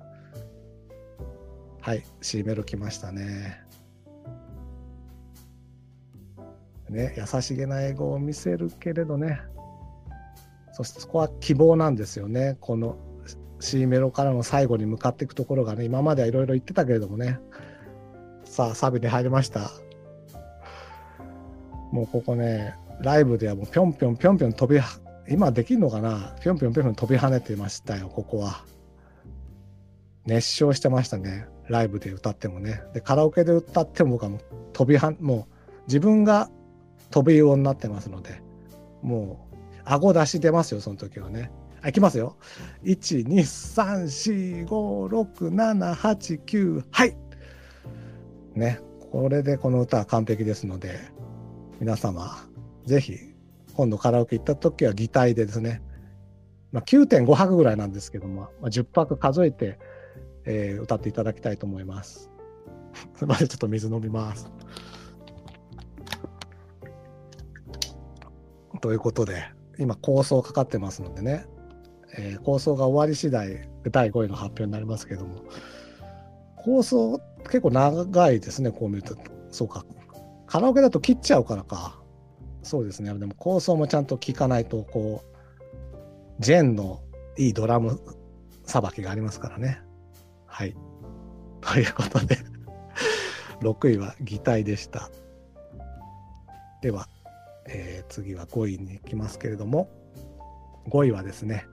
[1.81, 3.63] はい、C メロ来ましたね。
[6.91, 9.41] ね、優しげな英語を見せるけれどね、
[10.73, 12.57] そしてそこは希望なんですよね。
[12.61, 12.97] この
[13.61, 17.41] C メロからの最後に向かっていくところがね、今まではいろいろ言ってたけれどもね。
[18.45, 19.71] さあ、サビに入りました。
[21.99, 24.81] もうここね、ライブではもうぴょんぴょんぴょんぴょん飛び
[25.29, 26.37] 今できるのかな？
[26.41, 28.65] ぴょんぴょんぴょん飛び跳ねてましたよ、ここは。
[30.25, 31.47] 熱唱してましたね。
[31.69, 32.83] ライブで歌ってもね。
[32.95, 34.41] で、カラオケで歌っても僕はもう
[34.73, 36.51] 飛びはもう自分が
[37.11, 38.41] 飛び魚になってますので、
[39.03, 41.51] もう顎出し出ますよ、その時はね。
[41.85, 42.37] いきますよ。
[42.85, 47.17] 1、2、3、4、5、6、7、8、9、はい。
[48.55, 48.79] ね。
[49.11, 51.01] これでこの歌は完璧ですので、
[51.81, 52.37] 皆様、
[52.85, 53.19] ぜひ
[53.75, 55.81] 今度カラオケ行った時は擬態でですね、
[56.73, 59.79] まあ、9.5拍ぐらいなんですけども、まあ、10拍数えて、
[60.45, 62.31] えー、歌っていただきたいと思います。
[63.15, 64.51] すみません、ちょっと水飲みます。
[68.81, 69.45] ということで、
[69.79, 71.47] 今構想かかってますのでね、
[72.17, 75.37] えー、構想が終わり次第、第5位の発表になりますけども、
[76.57, 79.17] 構想結構長いですね、こう見ると。
[79.51, 79.85] そうか。
[80.49, 82.01] カラオケだと切っちゃうからか。
[82.63, 83.13] そうですね。
[83.15, 87.03] でも構想もちゃんと聞かないと、こう、ジェンの
[87.37, 88.01] いいドラム
[88.65, 89.81] さばきがありますからね。
[90.47, 90.75] はい。
[91.61, 92.39] ということで
[93.61, 95.11] 6位は擬態でした。
[96.81, 97.09] では、
[97.67, 99.91] えー、次は5位に行きますけれども、
[100.89, 101.67] 5位はですね、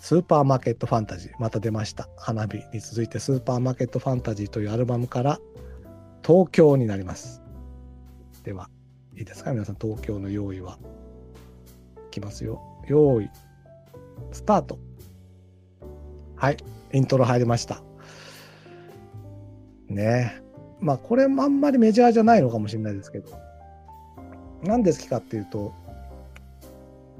[0.00, 2.08] スーパーマーケットファンタジー、また出ました。
[2.16, 5.38] 花火に続いてスーパーマーケットファンタジーというアルバムから
[6.26, 7.42] 東京になります。
[8.44, 8.70] では、
[9.16, 9.52] いいですか？
[9.52, 10.78] 皆さん、東京の用意は？
[12.08, 12.62] いきますよ。
[12.86, 13.30] 用意、
[14.32, 14.78] スタート。
[16.36, 16.56] はい、
[16.92, 17.82] イントロ入りました。
[19.88, 20.40] ね
[20.80, 23.30] まあ、これもあんまりメジャーじゃないのかもしれないですけど、
[24.62, 25.72] 何ですかっていうと、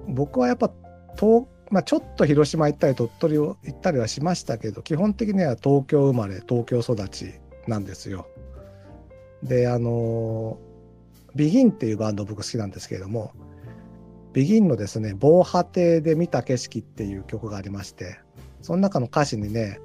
[0.06, 0.70] 僕はやっぱ
[1.16, 7.34] 東、まあ、ちょっと広島行ったり鳥取を行ったりはしましたけど基本的には東京生まれ東京育ち
[7.66, 8.26] なんですよ。
[9.42, 10.59] であの
[11.35, 13.33] ビギンっていうバンド僕好きなんですけれども、
[14.33, 18.18] ビギンのですね、防波堤で見た景色っていう曲がありまして、
[18.61, 19.81] その中の歌詞にね、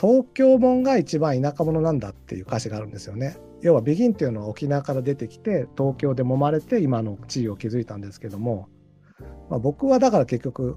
[0.00, 3.36] 東京門が一番田舎者なんだっていう歌詞があるんですよね。
[3.62, 8.68] 要はビギンっていうのは沖縄から出てきて東京で揉まれて今の地位を築いたんですけども、
[9.48, 10.76] まあ、僕はだから結局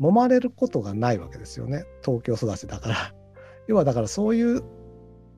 [0.00, 3.14] 揉まれることがないわけですよね東京育ちだから。
[3.68, 4.62] 要はだからそういう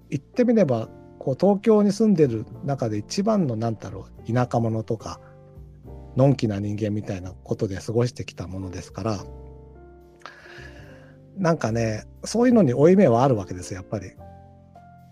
[0.09, 0.89] 言ってみれば
[1.25, 5.21] こう東京に住んでる中で一番の何だろう田舎者とか
[6.17, 9.19] のんきな人間みたいなことで過ごしてきたものですから
[11.39, 14.13] なんかねそういうのに負い目はあるわけですやっぱり。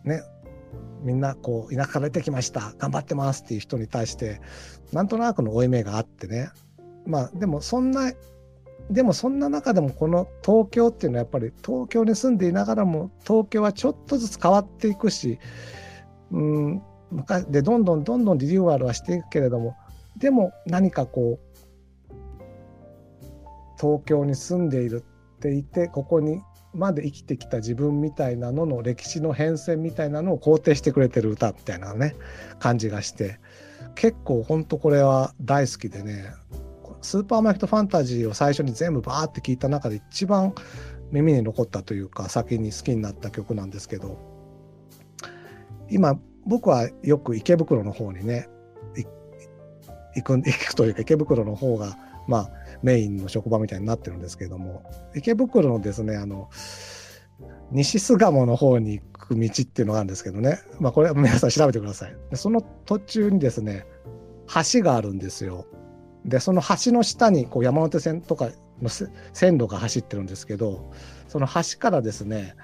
[0.04, 0.22] ね
[1.02, 4.40] みんなこう田舎から出てきました頑張ってますっていう人に対して
[4.92, 6.50] なんとなくの負い目があってね
[7.06, 8.12] まあでもそんな
[8.88, 15.38] でもそんな中でもこの東京っていうのはやっぱり東京に住んでいながらも東京はちょっとずつ変わっていくし
[16.32, 16.82] うん
[17.50, 19.76] でどんどんどんどんリニューアルはしていくけれども
[20.16, 21.52] でも何かこう
[23.78, 25.04] 東京に住んでいる
[25.36, 26.40] っていてここに
[26.74, 32.16] まで生きてきた自分みたいなのの歴史の変遷みたいなのを肯定してくれてる歌みたいなね
[32.58, 33.40] 感じがして
[33.94, 36.32] 結構ほんとこれは大好きでね
[37.02, 40.54] スーパーマーケットファンタジーを最初に全部バーって聞いた中で一番
[41.10, 44.16] 耳に残ったというか先に好きになった曲なんですけど
[45.92, 48.48] 今僕はよく池袋の方にね
[50.14, 52.50] 行く行くというか池袋の方がまあ
[52.82, 56.50] メインの職場みたいになってるんですけども池袋のですねあの
[57.70, 60.60] 西巣鴨の方に行く道っていうのがあるんですけどね。
[60.78, 62.16] まあこれは皆さん調べてください。
[62.30, 63.86] でその途中にですね
[64.72, 65.66] 橋があるんですよ。
[66.24, 68.50] でその橋の下にこう山手線とか
[68.80, 70.92] の線路が走ってるんですけど
[71.28, 72.54] その橋からですね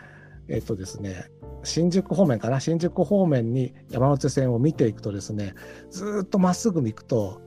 [0.49, 1.27] えっ、とですね
[1.69, 2.61] 新宿方面かな？
[2.61, 5.55] 新宿方面に山手線を見ていくとですね
[5.91, 7.41] ずっとまっすぐに行くと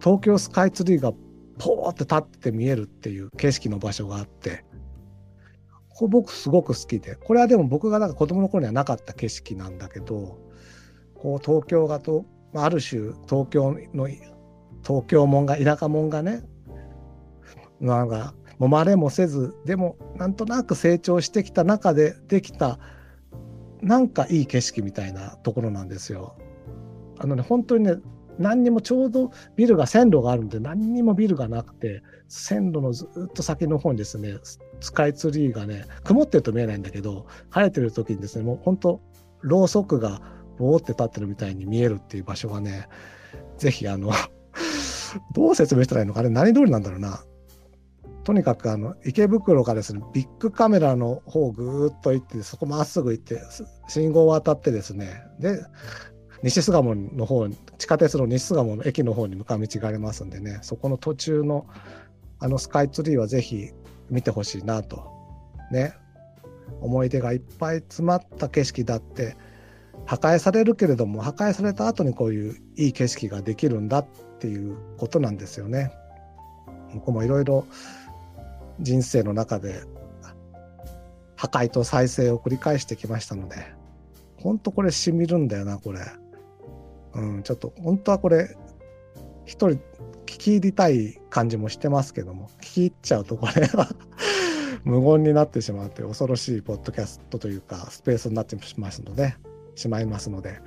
[0.00, 1.12] 東京スカイツリーが
[1.58, 4.64] ポーって立って見えるっていう景色の場所があって
[5.88, 10.38] これ僕すごく好きでこれはでも僕がなんか子供の頃にはなかった景色なんだけど
[11.14, 14.06] こう東京がとある種東京の
[14.86, 16.44] 東京門が田舎門がね
[17.80, 22.78] なんかもまれもせずでもなんとなく成長してきた中でできた
[23.82, 26.36] なんかいい景色みたいなところなんですよ。
[27.18, 27.96] あのね本当にね
[28.38, 34.38] 何にもちょうどビルが線路があるんで何にもビルがなくて線路のずっと先の方にですね
[34.80, 39.00] スカイツリーがね曇ってると見えないんだけど晴れてる時にですねもう本当
[39.42, 40.22] ろうそくが
[40.58, 42.88] ボーって立ってるみたいに見えるっていう場所がね
[43.56, 44.12] ぜひあの
[45.34, 47.24] どう説明したらいいのかあれ何通りなんだろうな
[48.28, 53.40] とにかくあの池袋がですねビッグカメラの方をぐーっと行ってそこまっすぐ行って
[53.88, 55.64] 信号を渡ってですねで
[56.42, 61.66] 西巣鴨の方地下鉄の西巣鴨の駅の方に向かう道がありますんでねそこの途中の
[62.38, 63.70] あのスカイツリーはぜひ
[64.10, 65.10] 見てほしいなと
[65.72, 65.94] ね
[66.82, 69.38] 思い出がいっぱい詰まった景色だって
[70.04, 74.06] 破壊されるけれども破壊された後にこういういい景色ができるんだっ
[74.38, 75.90] ていうことなんですよね。
[76.94, 77.66] 僕もいろいろ
[78.80, 79.82] 人生の中で
[81.36, 83.56] 破壊と再生を繰り返してきましたので
[84.36, 86.00] 本当これしみるんだよなこれ。
[87.14, 88.56] うん、ちょっと本当はこれ
[89.44, 89.80] 一人
[90.26, 93.88] 聞き入りたい感じもしてますけども聞き入っちゃうとこれは
[94.84, 99.36] 無言になってしまうという恐ろしいポッドキャストというかスペースになってしまいますので
[99.74, 100.60] しまいますので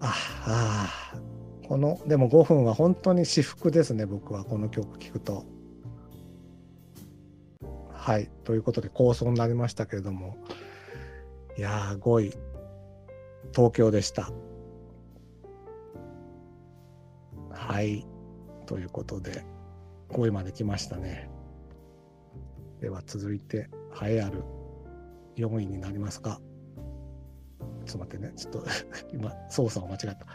[0.00, 0.14] あ
[0.46, 1.14] あ
[1.68, 5.57] このでも5分は本当に至福ですね僕はこの曲聴くと。
[8.08, 10.38] はいということで構想になりましたけれども
[11.58, 12.48] いやー5位
[13.54, 14.30] 東京でした。
[17.50, 18.06] はい。
[18.66, 19.44] ということで、
[20.10, 21.30] 5位まで来ましたね。
[22.80, 23.68] では続いて、
[24.00, 24.42] 栄えある
[25.36, 26.40] 4位になりますか。
[27.84, 28.32] ちょっと待ってね。
[28.36, 28.64] ちょっと
[29.12, 30.26] 今、操作を間違えた。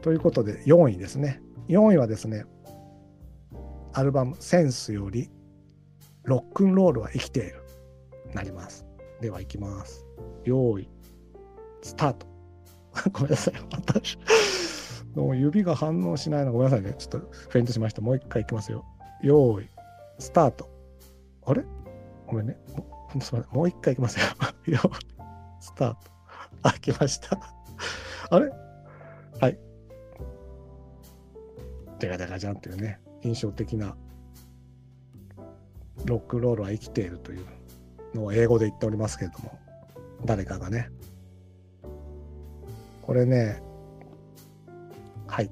[0.00, 1.42] ということで、4位ですね。
[1.68, 2.44] 4位はですね、
[3.92, 5.30] アルバムセンスより、
[6.24, 7.62] ロックンロールは生きている。
[8.34, 8.86] なります。
[9.20, 10.06] では、いきます。
[10.44, 10.88] 用意、
[11.82, 12.26] スタート。
[13.12, 13.54] ごめんなさい。
[13.72, 14.18] 私
[15.14, 16.94] どう指が反応しないのごめんなさいね。
[16.96, 18.00] ちょっとフェイントしました。
[18.00, 18.84] もう一回いきますよ。
[19.22, 19.68] 用意、
[20.18, 20.68] スタート。
[21.44, 21.64] あれ？
[22.26, 22.56] ごめんね。
[23.14, 23.56] もすみません。
[23.56, 24.26] もう一回いきますよ。
[24.66, 24.80] 用意、
[25.60, 25.98] スタート。
[26.62, 27.38] あ、来ました。
[28.30, 28.50] あれ？
[29.40, 29.58] はい。
[31.98, 33.96] デカデカじゃんっていうね、印象的な
[36.04, 37.46] ロックロールは生きているという
[38.14, 39.58] のを英語で言っておりますけれども、
[40.24, 40.90] 誰かがね。
[43.02, 43.62] これね、
[45.26, 45.50] はい。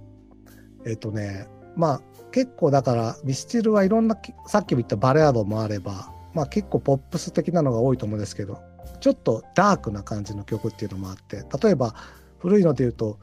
[0.84, 2.00] えっ、ー、とね、まあ、
[2.32, 8.60] 結構だからミスチルはいろんなさっきも言ったバレアードもあれば、まあ、結構ポップス的なのが多いと思うんですけど
[9.00, 11.94] ちょっとダークな感じの曲っていうのもあって例えば
[12.38, 13.18] 古いので言うと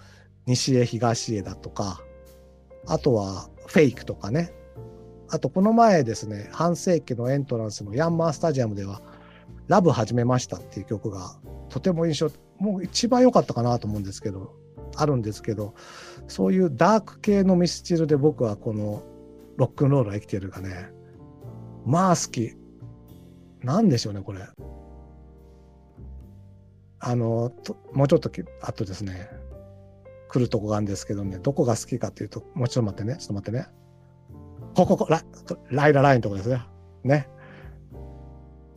[0.45, 2.01] 西へ東へだとか
[2.85, 4.51] あとはフェイクとかね
[5.29, 9.01] あとこの前ですね半世紀のエントランスのヤンマースタジアムでは
[9.67, 11.37] 「ラブ始めました」っていう曲が
[11.69, 14.53] とても印象もう一番良かったかなと思うんですけど
[14.95, 15.73] あるんですけど
[16.27, 19.03] そういうダーク系のミスチルで僕はこの
[19.57, 20.91] ロックンロールは生きてるがね
[21.85, 22.57] まあ好き。
[23.63, 24.41] なんでしょうねこれ。
[26.99, 27.51] あの
[27.93, 28.29] もうちょっと
[28.61, 29.29] あとですね
[30.29, 33.67] 来るとこがあるんですけどねどこが好きかっていうともうちょっと待ってねちょっと待ってね。
[34.77, 35.23] こここラ
[35.71, 36.61] ライララインとこですね。
[37.03, 37.27] ね。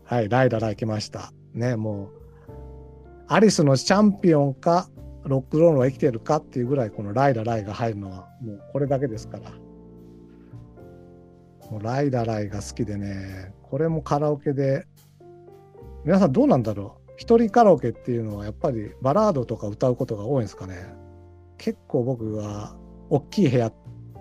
[0.05, 1.31] はいライラライ来ました。
[1.53, 2.11] ねもう
[3.29, 4.89] アリスのチャンピオンか
[5.25, 9.51] ロックロールは生きてるかっていうぐらいこのライラライが入るのはもうこれだけですから。
[11.71, 14.87] もうライラライが好きでねこれもカラオケで
[16.07, 17.13] 皆さんどうなんだろう？
[17.19, 20.77] 一人カラオケっていうのはやっぱりバラードとか歌うことが多いんですかね？
[21.59, 22.75] 結構僕は
[23.11, 23.71] 大きい部屋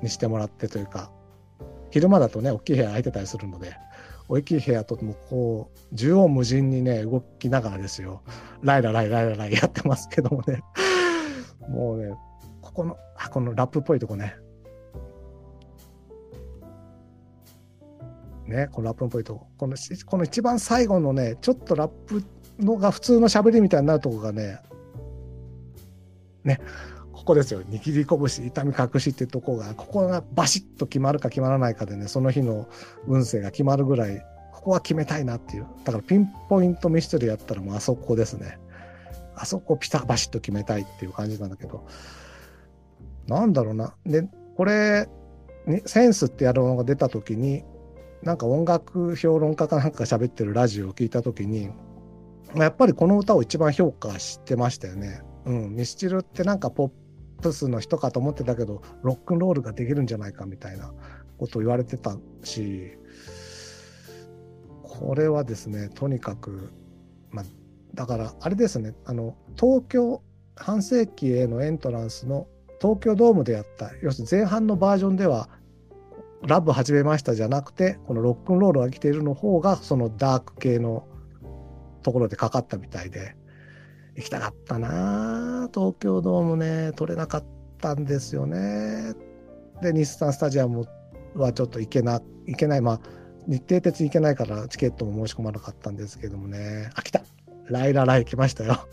[0.03, 1.09] にしてもらってというか
[1.91, 3.75] 昼間だとね大きい部屋空いてたりするので
[4.29, 8.21] 大きい部屋ともこう縦横無尽にね動きながらですよ。
[8.61, 10.61] ライラライライラライやってますけどもね。
[11.67, 12.13] もうね
[12.61, 14.35] ここのあこのラップっぽいとこね。
[18.45, 19.47] ねこのラップっぽいとこ。
[19.57, 19.75] この
[20.05, 22.23] この一番最後のねちょっとラップ
[22.59, 24.59] のが普通の喋りみたいになるとこがね
[26.43, 26.59] ね。
[27.29, 27.61] こですよ。
[27.61, 32.67] 握り拳痛み隠しってとこがここがバシッと決まるか決まらないかでねその日の
[33.07, 34.19] 運勢が決まるぐらい
[34.51, 35.67] ここは決めたいなっていう。
[35.85, 38.57] だからピンポイントミステリーやったらもうあそこですね。
[39.35, 41.85] あそこピタバシッと決めたいっていう感じなんだけど。
[43.27, 43.93] なんだろうな。
[44.07, 44.27] で
[44.57, 45.07] これ
[45.85, 47.63] センスってやるものが出た時に
[48.23, 51.69] なんか音楽評論家かなんか喋ってるラジオを聞いた時に
[52.55, 55.21] やっぱりこの歌を一番評価してましたよね。
[55.45, 56.91] うん、ミスチルってなんかポッ
[57.39, 60.91] プスの人かと思ってたけどロックンロールができるんじゃないかみたいな
[61.37, 62.97] ことを言われてたし
[64.83, 66.71] これはですねとにかく、
[67.31, 67.43] ま、
[67.93, 70.21] だからあれですねあの東京
[70.55, 72.47] 半世紀へのエントランスの
[72.81, 75.49] 東京ドームでやった要するに前半のバージョンでは
[76.45, 81.07] 「ラブ始めました」じゃなくてこの「ロックンロールが来ている」の方がそのダーク系の
[82.03, 83.35] ところでかかったみたいで
[84.19, 87.45] 行きたかったな東京ドームね取れなかっ
[87.81, 89.13] たんですよね。
[89.81, 90.85] で日産スタジアム
[91.35, 92.81] はちょっと行けな行けない。
[92.81, 93.01] まあ
[93.47, 96.89] 日程鉄行けないからチケットも申し込まなかったんですけどもね。
[96.95, 97.21] あ来た。
[97.69, 98.85] ライラライ来ましたよ。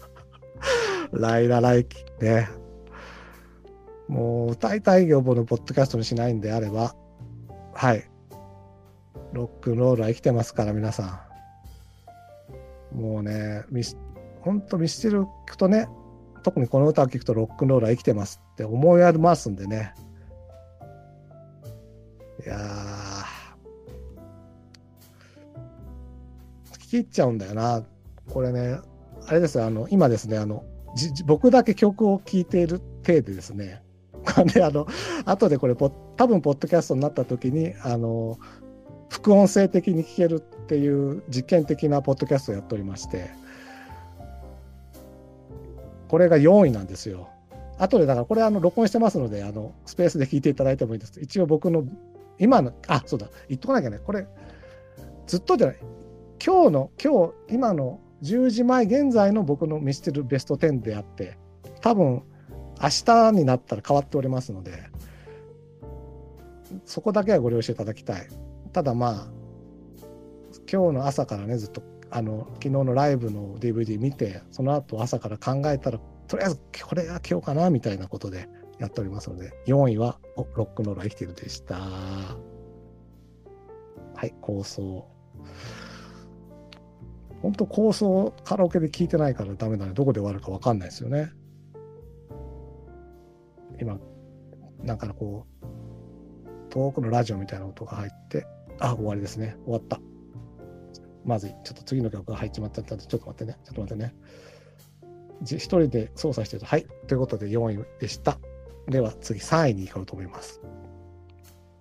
[1.11, 1.89] ライラライ
[2.21, 2.49] ね。
[4.07, 6.95] もう歌いたい業のポッドキャストにしないんであれば。
[7.75, 8.09] はい。
[9.33, 11.27] ロックンロールは生きてますから皆さ
[12.93, 12.97] ん。
[12.97, 13.99] もうね、ミス、
[14.47, 15.89] 本当ミスチル聞くとね、
[16.45, 19.93] 特にこの歌を聴くとロックンロールは生きてますって思いやりますんでね。
[22.45, 22.57] いや
[26.75, 27.83] 聞き入っちゃうんだよな。
[28.33, 28.79] これね、
[29.27, 30.65] あれですよ、あの、今ですね、あの、
[31.25, 33.83] 僕だけ曲を聴いている体でですね、
[34.55, 34.87] で、あの、
[35.25, 35.89] 後でこれ、多
[36.29, 38.39] 分、ポッドキャストになった時に、あの、
[39.09, 43.31] 副音声的に聞けるっていう実験的なポッドキャストをやっておりまして、
[46.09, 47.29] これが4位なんですよ。
[47.79, 51.21] 後でだからこれあの録音してますので、あのスペースで聞いていただいてもいいです。
[51.21, 51.85] 一応僕の
[52.39, 53.99] 今の、あ、そうだ、言っとかなきゃね。
[53.99, 54.27] これ、
[55.27, 55.77] ずっとじゃない。
[56.45, 61.39] 今日の、今日、今の10時前現在の僕のミステルベスト10であって、
[61.81, 62.23] 多分
[62.83, 64.73] 明日になったら変わっておりますので、
[66.85, 68.29] そこだけはご了承いただきたい。
[68.73, 69.37] ただまあ
[70.71, 71.83] 今日の朝からねずっと
[72.17, 78.49] あの昨日のライブの DVD 見てその後朝から考えたらとりあえずこれが今日かなみたいなことで
[78.79, 82.39] やっておりますので4位はロックノールは生きてるでしたは
[84.25, 85.07] い構想
[87.43, 91.33] 本当構想カラオケで聞いてないからダメだねどこで終わるか分かんないですよね
[93.79, 93.99] 今
[94.83, 95.67] なんかこう
[96.71, 98.47] 遠くのラジオみたいな音が入って
[98.79, 99.57] あ、終わりですね。
[99.65, 100.01] 終わった。
[101.27, 101.51] まずい。
[101.65, 103.59] ちょっと次の曲が入っちまったんで、ちょっと待ってね。
[103.65, 104.15] ちょっと待ってね。
[105.43, 106.87] 一人で操作してると、はい。
[107.09, 108.39] ということで4位でした。
[108.89, 110.61] では次3位に行こうと思います。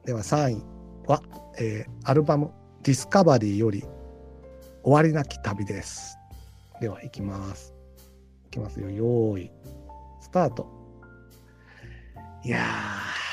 [0.03, 0.63] では3位
[1.07, 1.21] は、
[1.59, 3.83] えー、アルバムディスカバリーより
[4.83, 6.17] 終わりなき旅です。
[6.81, 7.75] では行きます。
[8.47, 8.89] いきますよ。
[8.89, 9.51] 用意。
[10.21, 10.67] スタート。
[12.43, 13.25] いやー。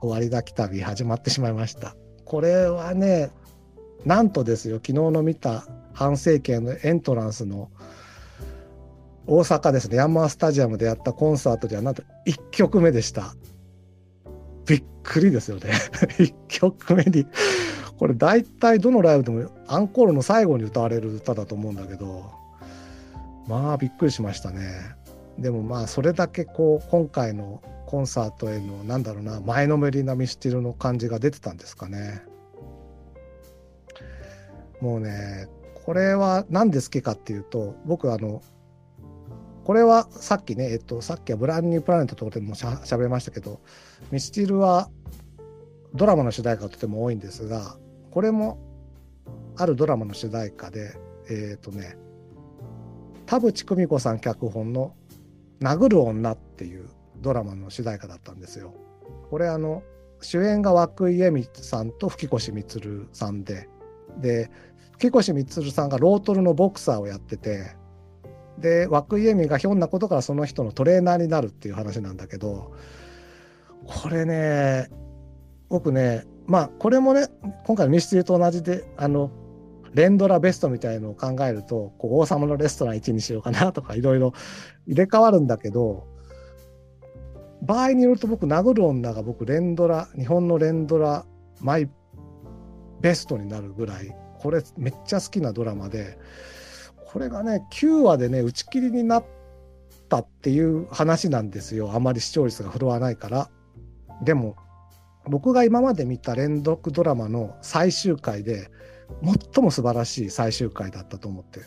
[0.00, 1.94] 終わりだき旅始まってしまいました。
[2.24, 3.30] これはね、
[4.04, 7.70] なんとですよ、昨日の見た反省会のエントランスの
[9.26, 13.34] 大阪ですね、ヤンマースタジアムでやったコンサートではなんと1曲目でした。
[14.66, 15.72] びっくりですよね。
[16.18, 17.26] 1曲目に。
[17.98, 22.30] これ大体どのライブでもアンコールの最後に歌われる歌だと思うんだけど、
[23.46, 24.96] まあびっくりしましたね。
[25.38, 32.22] でもまあそれだけこう今回のコンサートへのなんだろうな前のめりなミスチルの感じが出てたんですかね。
[34.80, 35.48] もうね
[35.84, 38.42] これは何で好きかっていうと僕あの
[39.64, 43.60] これはさっきね、えっと、さっきはブランニュープラネットとかでもしゃべりましたけど、
[44.10, 44.90] ミスチルは
[45.94, 47.76] ドラマの主題歌がとても多いんですが、
[48.10, 48.58] これも
[49.56, 50.96] あるドラマの主題歌で、
[51.28, 51.96] えっ、とね、
[53.26, 54.94] 田淵久美子さん脚本の
[55.62, 58.74] 「殴る女」っていうドラマの主題歌だったんですよ。
[59.30, 59.84] これあの
[60.20, 63.68] 主演が涌井絵美さんと吹越充さんで
[64.18, 64.50] で
[65.00, 67.74] 吹越充さんがロートルのボクサーをやってて
[68.58, 72.74] で涌井絵美がひょんなことからその人のトレーナーになるっていう話なんだけど
[73.86, 74.90] これね
[75.70, 77.28] 僕ねまあこれもね
[77.64, 79.30] 今回のミステリーと同じであの
[79.94, 84.34] 連ドラベストみたいのを考えるとこう王様のレストラン1にしようかなとかいろいろ
[84.86, 86.06] 入れ替わるんだけど
[87.62, 91.24] 場合によると僕殴る女が僕連ドラ日本の連ドラ
[91.60, 91.90] マイ
[93.00, 96.18] ベストになるぐらいこれめっちゃ好きなドラマで
[97.12, 99.24] これがね9話でね打ち切りになっ
[100.08, 101.92] たっていう話なんですよ。
[101.92, 103.50] あまり視聴率が振るわないから。
[104.22, 104.56] でも
[105.28, 108.70] 僕が今まで見た連続ドラマの最終回で
[109.54, 111.62] 最も素晴らしい最終回だったと思ってっ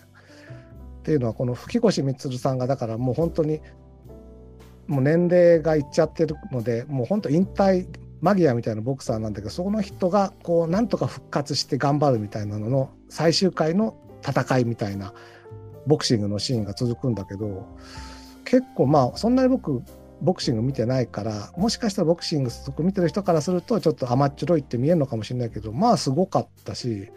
[1.03, 3.61] ていうのはこの吹越充さんがだからもう本当に
[4.87, 7.87] もう年齢がいっちゃってるのでもう本当引退
[8.23, 15.13] マギアみたいなボクサーなんだけどその人がこうなんとか復活して頑張るみたいなのの最終回の戦いみたいな
[15.87, 17.67] ボクシングのシーンが続くんだけど
[18.45, 19.83] 結構まあそんなに僕
[20.21, 27.09] ボクシング見てないからもしかしたらボクシングすごく見てる人からするとちょっと甘っちょろいって見えるのかもしれないけどまあすごかったし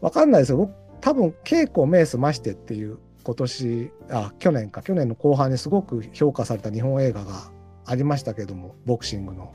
[0.00, 0.52] わかんないです。
[0.52, 7.50] よ僕多分稽古メースましてっていう今年あ去年か去年の後半にすごく評価された日本映画が
[7.84, 9.54] ありましたけどもボクシングの。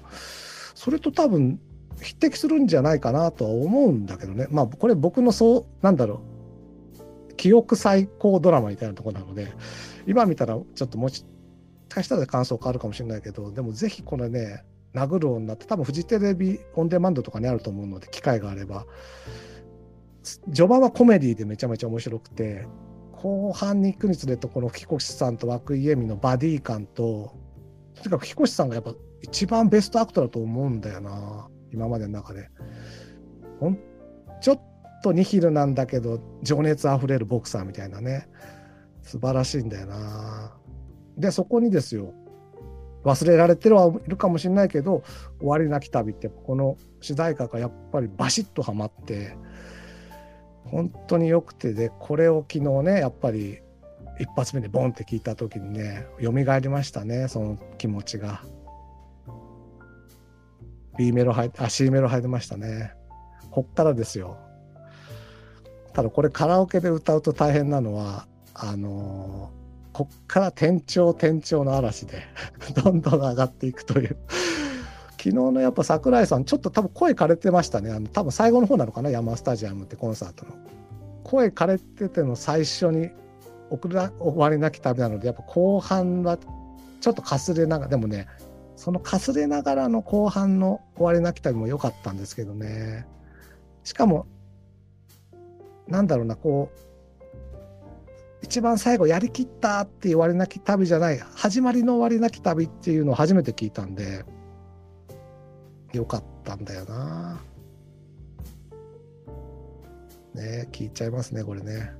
[0.75, 1.59] それと多分
[1.99, 4.47] 匹敵するんじゃないかなとは思うんだけどね。
[4.49, 6.21] まあこれ僕のそうなんだろ
[7.30, 7.34] う。
[7.36, 9.47] 記憶最高ドラマみたいなところなので
[10.07, 11.23] 今見たらちょっともし
[11.88, 14.63] かしたら感想変わるかもしれないけどでもぜひこれね
[14.95, 18.86] 殴る女って多分フジテレビオンデマンドとかにあると思うので機会があれば。
[20.53, 22.67] 序盤はコメディでめちゃめちゃ面白くて
[23.13, 27.34] 後半に行くにつれてこの吹越さんと涌井絵美のバディ感と
[28.03, 32.49] とにかく吹越さんがやっぱ一番ベストアクトだと思うんだよな今までの中で。
[33.59, 33.79] ほん
[34.39, 34.61] ちょっ
[35.03, 38.27] とニヒルなんだけど情熱あふれるボクサーみたいなね
[39.01, 40.53] 素晴らしいんだよな。
[41.17, 42.13] でそこにですよ
[43.03, 45.03] 忘れられてるはいるかもしれないけど
[45.39, 49.37] 「終わりなき旅」ってこの主題歌がやっぱりバシッとはまって
[50.65, 53.59] 本当によくてでこれを昨日ねやっぱり
[54.20, 58.41] 一発目でボンって聞いた時にね蘇りましたねその気持ちが。
[60.97, 62.93] B メロ入あ C メロ入りましたね。
[63.51, 64.38] こっからですよ。
[65.93, 72.24] ただこれカラオケで歌うと大変なのはあのー、こっから転調転調の嵐で
[72.84, 74.18] どんどん上がっていくという。
[75.11, 77.91] 昨日のやっぱ桜井さん、ちょっと多分声枯れてましたね。
[77.91, 80.53] あの多分最後の方なのかな、山スタジアムってコンサートの。
[81.24, 83.09] 声枯れてての最初に
[83.70, 88.28] 送ら終わりなき旅なので、やっぱ後半はちょっとかすれながら、でもね、
[88.76, 93.07] そのかすれながらの後半の終わりなき旅も良かったんですけどね。
[93.84, 94.28] しかも、
[95.88, 96.78] なんだろうな、こう、
[98.41, 104.26] 一番最後やりきったっていう終わりなき旅じゃない、始まりの終わりなき旅っていうのを初めて聞いたんで、
[105.93, 107.41] よかったんだよな。
[110.36, 111.91] ね聞いちゃいますね、これね。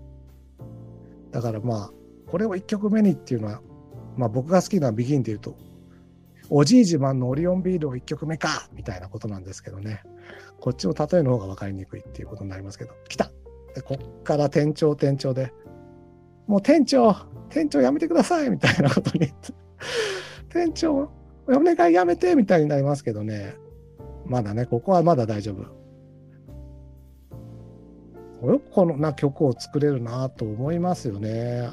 [1.32, 1.92] だからまあ、
[2.30, 3.62] これを1曲目にっていうのは、
[4.16, 5.56] まあ僕が好きなビギンで言うと、
[6.50, 10.02] おじい自慢のオリオンビールを1曲目かみたいなことなんですけどね。
[10.60, 13.32] こっちの例えの方が分かりにくいっていうことになりますけど、来た
[13.76, 15.54] でこっから店長店長で、
[16.48, 17.16] もう店長、
[17.50, 19.32] 店長やめてくださいみたいなことに
[20.50, 21.10] 店長、
[21.48, 23.56] お願いやめてみたいになりますけどね。
[24.26, 25.77] まだね、ここはまだ大丈夫。
[28.44, 31.70] よくこのな曲を作れるなと思いますよね。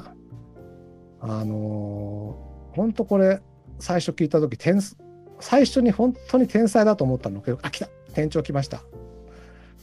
[1.19, 3.41] あのー、ほんとこれ、
[3.79, 4.79] 最初聞いた時点
[5.39, 8.81] 最初に本当に天才だと思ったのけど、あ、来た店長来ました。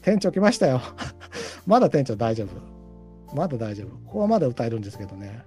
[0.03, 0.81] 店長来ましたよ。
[1.67, 3.37] まだ店長大丈夫。
[3.37, 3.89] まだ大丈夫。
[4.07, 5.45] ここはまだ歌えるんですけどね。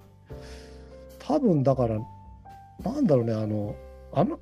[1.19, 1.99] 多分だから、
[2.83, 3.75] なんだろうね、あの、
[4.13, 4.39] あの、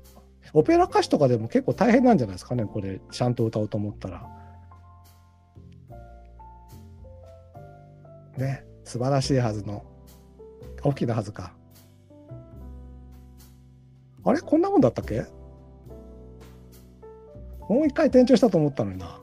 [0.52, 4.43] オペラ歌手とかでも結構大変なんじゃないですかね、これ、ちゃんと歌おうと思ったら。
[8.36, 9.84] ね、素晴らしいはずの、
[10.82, 11.52] 大きなはずか。
[14.24, 14.40] あれ？
[14.40, 15.24] こんなもんだったっけ？
[17.68, 19.20] もう一回転調したと思ったのにな。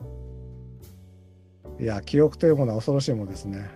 [1.80, 3.70] いや、記憶というものは恐ろしいものですね。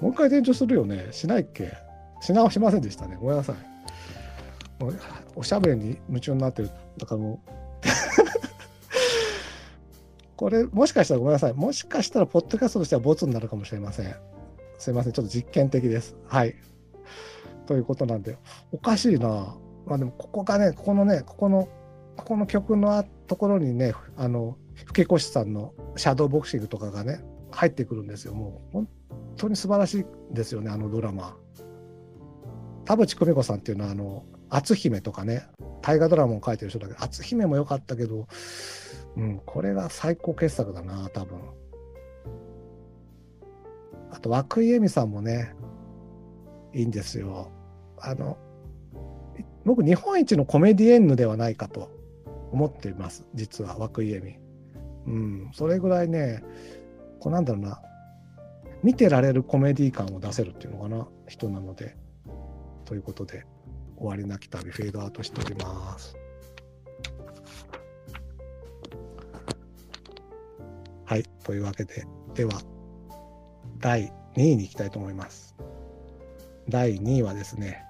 [0.00, 1.08] もう一回転調するよね。
[1.12, 1.72] しないっけ？
[2.20, 3.16] し直しませんでしたね。
[3.20, 3.56] ごめんなさい。
[5.34, 6.70] おしゃべりに夢中になってる。
[6.98, 7.48] だからもう
[10.36, 11.54] これ、もしかしたらごめんなさい。
[11.54, 14.14] もしかしたら、ポッドキャストとしてはボツになるかもしれません。
[14.78, 15.12] すいません。
[15.12, 16.16] ちょっと実験的です。
[16.26, 16.54] はい。
[17.66, 18.38] ということなんで、
[18.72, 19.56] おかしいな。
[19.86, 21.68] まあでも、ここがね、ここのね、ここの、
[22.16, 27.20] ここの曲のところにね、あの、吹越さんのシャドーボクシングとかがね、
[27.50, 28.34] 入ってくるんですよ。
[28.34, 28.88] もう、本
[29.36, 31.36] 当に素晴らしいですよね、あのドラマ。
[32.84, 35.48] 田淵久美子さんっていうのは、あの、篤姫とかね、
[35.82, 38.26] 大河ドラマを書いてる人だけど、篤姫も良かったけど、
[39.16, 41.38] うん、これが最高傑作だな、多分。
[44.10, 45.54] あと、涌井絵美さんもね、
[46.72, 47.50] いいんですよ。
[47.98, 48.36] あの、
[49.64, 51.90] 僕、日本一のコメディエンヌではないかと
[52.52, 54.38] 思っています、実は、涌井絵美。
[55.06, 56.42] うん、それぐらいね、
[57.20, 57.80] こうなんだろうな、
[58.82, 61.96] 見てられるコメディ感を出せるっていうのかな、人なので。
[62.84, 63.44] ということで、
[63.96, 66.16] 終わりなき旅、フェードアウトしております。
[71.06, 72.04] はい、というわけで、
[72.34, 72.60] では、
[73.78, 75.54] 第2位に行きたいと思います。
[76.68, 77.84] 第2位はですね、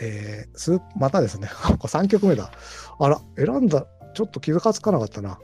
[0.00, 1.48] えー、スまたですね、
[1.82, 2.52] 3曲目だ。
[3.00, 5.40] あら、選んだ、ちょっと気がつかなかったな。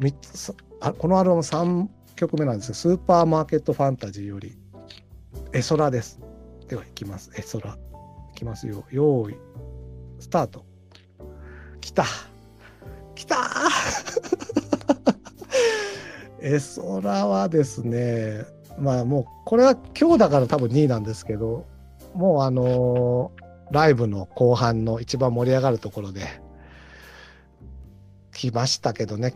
[0.00, 4.58] 3つあこのアルバム3曲目なんです、スーパーマーケットファンタジーより、
[5.52, 6.18] エソラです。
[6.66, 7.30] では、いきます。
[7.36, 7.76] エソラ。
[8.32, 8.84] いきますよ。
[8.90, 9.36] 用意、
[10.18, 10.67] スタート。
[11.88, 12.04] 来た。
[13.14, 13.36] 来た。
[16.40, 18.44] エソラはですね、
[18.78, 21.66] まあもう、これは今日だから多分2位なんですけど、
[22.14, 26.22] もうあのーライブの後半の一番盛り上がるところで
[28.32, 29.34] 来ましたけどね。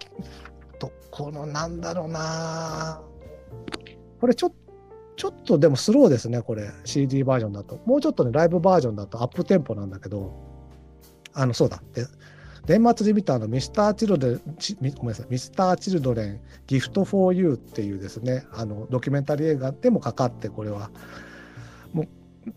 [0.79, 3.03] とこのなんだろうな。
[4.21, 4.57] これちょっと
[5.17, 6.71] ちょっとでもスローですねこれ。
[6.85, 7.79] CD バージョンだと。
[7.85, 10.33] もうちょっとねライブバージョンだとアップテンポなんだけど
[11.35, 11.83] あのそうだ。
[11.93, 12.07] で
[12.67, 14.41] 年末に見たの Mr.Children、
[14.97, 20.91] ごめんなさい、 Mr.Children、GIFT for you っていうですね、あの、ドキュメンタリー映画でもかかって、これは、
[21.93, 22.09] もう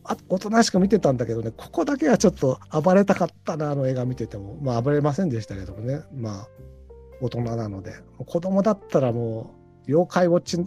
[0.03, 4.57] あおとなしく見てたんだけどね、ここだけはちょっと暴れたかったな、あの映画見てても。
[4.61, 6.47] まあ暴れませんでしたけどもね、まあ
[7.21, 7.93] 大人なので。
[8.25, 9.55] 子供だったらも
[9.87, 10.63] う、妖怪ウォッチ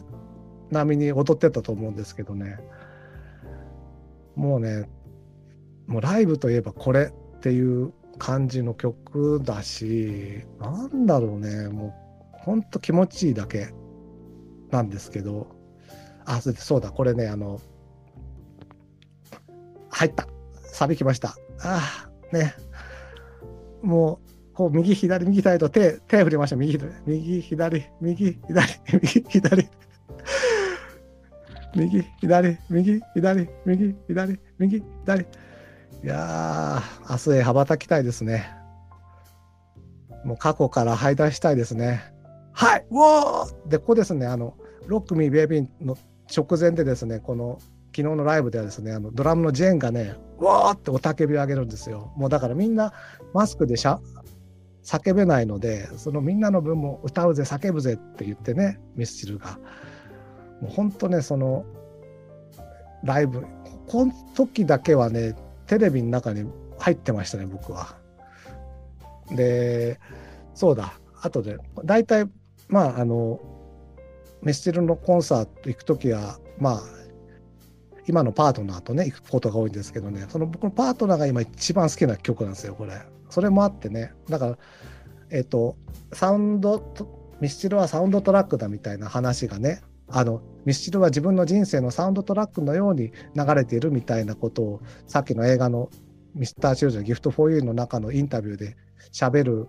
[0.70, 2.58] 並みに踊ってたと思うんですけどね。
[4.34, 4.88] もうね、
[5.86, 11.94] もうライブといえばこれっていう感じの曲だし、なんだろうね、も
[12.34, 13.68] うほんと気持ちいいだけ
[14.70, 15.48] なんですけど、
[16.24, 17.60] あ、そうだ、これね、あの、
[19.90, 20.28] 入った。
[20.72, 21.36] サビきました。
[21.62, 22.54] ああ、ね。
[23.82, 24.20] も
[24.52, 26.56] う、こう、右、左、右、左と手、手振りました。
[26.56, 29.68] 右、左、右、 左、右、左、右、左。
[31.74, 35.26] 右、左、右、左、右、左、右、左。
[36.04, 38.50] いやー、明日へ羽ばたきたいですね。
[40.24, 42.12] もう過去から這い出したいですね。
[42.52, 44.54] はい、ウォーで、ここですね、あの、
[44.86, 45.96] ロックミーベイビーの
[46.34, 47.58] 直前でですね、この
[47.98, 52.92] 昨日のライブではですねあのドラムのジェーンがねわーっておたけびを上げるんですよもうだからみんな
[53.34, 53.98] マスクでしゃ
[54.84, 59.58] 叫べないのでそのみんなの分も歌うぜ叫ぶぜって言ってねミスチルが
[60.60, 61.64] もうほんとねその
[63.02, 63.44] ライブ
[63.88, 65.34] この時だけはね
[65.68, 67.96] テレビの中に入ってましたね僕は。
[69.30, 70.00] で
[70.54, 70.94] そうだ。
[71.20, 72.28] あとで大体
[72.68, 73.40] まああの
[74.42, 76.98] ミスチルのコンサート行く時はまあ
[78.08, 83.02] 今のパートナーとね、行くことが多いんですけどね、その僕のパートナーが今一番好きな曲なんですよ、これ。
[83.28, 84.58] それもあってね、だから、
[85.30, 85.76] えっ、と、
[86.14, 86.82] サウンド、
[87.40, 95.90] ミスチルはサウンドトラックだみたいな話がね、あの、ミスチルは自分の人生のサウンドトラックのように流れているみたいなことを、さっきの映画の
[96.34, 98.76] Mr.Children GIFT for you の中のインタビューで
[99.12, 99.68] 喋る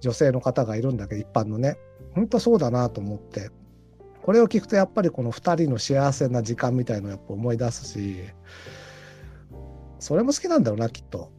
[0.00, 1.78] 女性の方がいるんだけど、一般のね、
[2.14, 3.50] 本当そうだなと思って、
[4.28, 8.16] これを聞くとやっぱりこの2人の幸せな時間みたいのをやっぱ思い出すし
[9.98, 11.32] それも好きなんだろうなきっと。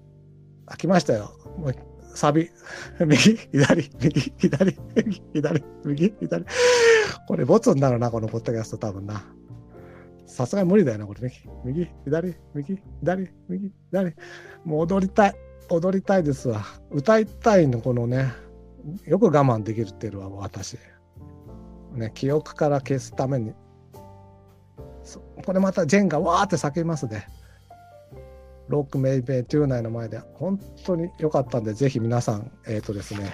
[0.65, 1.31] あ来ましたよ。
[1.57, 1.75] もう
[2.19, 2.51] サビ
[2.99, 4.81] 右左右左右
[5.31, 5.53] 左
[5.85, 6.45] 右左
[7.29, 9.23] これボツになるなこのポッドキャスト多分な。
[10.25, 13.15] さすがに無理だよなこれ右右左右左
[13.47, 14.13] 右左
[14.65, 15.33] もう踊りたい
[15.69, 18.33] 踊りたいですわ歌いたいのこのね
[19.05, 20.77] よく我慢できるっていうのは私。
[21.93, 23.53] ね、記憶から消すために。
[25.45, 27.27] これまたジェンがわーって叫びますね。
[28.69, 33.33] ロックメイベイトゥーナイの前で本当に良かったんで、ぜひ皆さん、えっ、ー、とですね、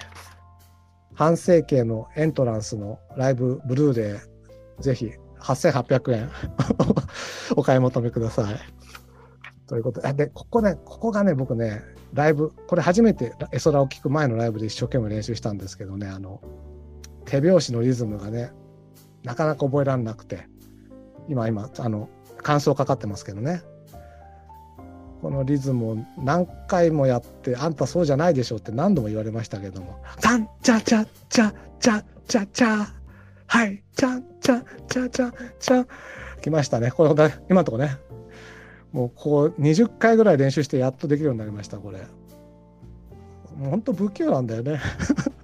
[1.14, 4.20] 半世紀のエントランスのライブブルーレ
[4.80, 6.30] イ、ぜひ8800円
[7.56, 8.56] お買い求めください。
[9.68, 11.82] ということで、で、ここね、ここがね、僕ね、
[12.14, 16.40] ライブ、これ初めて絵空を聞く前のライブで一生懸命練習したんですけどね、あの、
[17.26, 18.52] 手拍子のリズムがね、
[19.24, 20.48] なかなか覚えられなくて、
[21.28, 23.64] 今、今、あの、感想かかってますけどね。
[25.26, 32.86] このリズムを何回もやって、あんたそうじゃないでしょって何度も言われましたけども、タンチャチャチャチャチャチャ
[33.48, 35.88] はい、チャチャチャチャチャ
[36.44, 36.92] 来ましたね。
[36.92, 37.98] これ、今のとこね、
[38.92, 42.02] もうこう20回ぐらい練習してやっとできるようになりました、これ。
[43.58, 44.80] もう本当不器用なんだよね。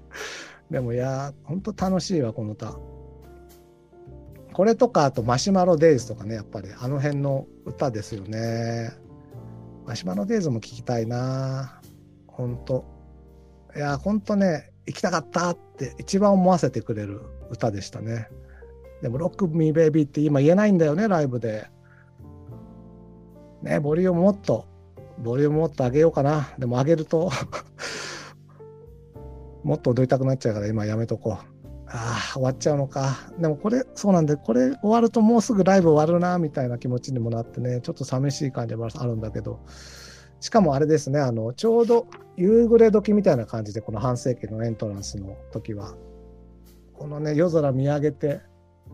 [0.69, 2.75] でもいや、本当楽しいわ、この歌。
[4.53, 9.00] これとか、あとマシュマロデイズとかね、やっぱりあの辺の歌ですよね。
[9.85, 11.81] マシュマロデイズも聴きたいな。
[12.27, 12.85] 本当
[13.75, 18.27] いや、本当ね、行きたかったって一番思わせてくれる歌でしたね。
[19.01, 21.67] でも、ロックミーベイビーって今言えないんだよね、ライブで。
[23.63, 24.65] ね、ボリュームもっと、
[25.19, 26.49] ボリュームもっと上げようかな。
[26.57, 27.31] でも上げると
[29.63, 31.50] もっと踊りたくなっちゃうから今やめとこう。
[31.93, 33.17] ああ、終わっちゃうのか。
[33.37, 39.59] でもこれ、そうなんで、これ終わるともうすぐライブ終わるな、みたいな気持ちにもなってね、ちょっと寂しい感じもあるんだけど、
[40.39, 45.93] しかもあれですね、あの、ちょうど夕暮れ時みたいな感じで、この半世紀のエントランスの時は、
[46.93, 48.41] このね、夜空見上げて、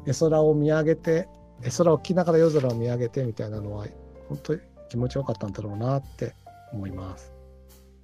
[0.06, 1.30] 絵空を見上げて、
[1.64, 3.86] 絵空を着ながら夜空を見上げてみたいなのは、
[4.28, 6.34] 本当に気持ちよかったんだろうなって
[6.74, 7.32] 思います。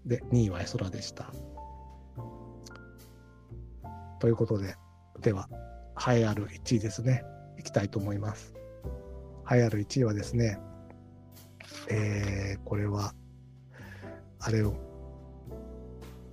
[0.05, 1.31] で、2位は絵空でした。
[4.19, 4.75] ということで、
[5.23, 5.47] では、
[5.95, 7.23] 栄えある1位ですね。
[7.57, 8.53] いきたいと思います。
[9.49, 10.59] 栄えある1位はですね、
[11.89, 13.13] えー、これは、
[14.39, 14.75] あれを、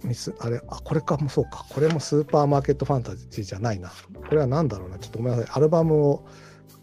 [0.02, 1.64] ミス、あれ、あ、これかもそうか。
[1.70, 3.90] これもスーパーマーケットファンタジーじゃないな。
[3.90, 3.94] こ
[4.32, 4.98] れは何だろうな。
[4.98, 5.56] ちょっとごめんなさい。
[5.56, 6.26] アルバムを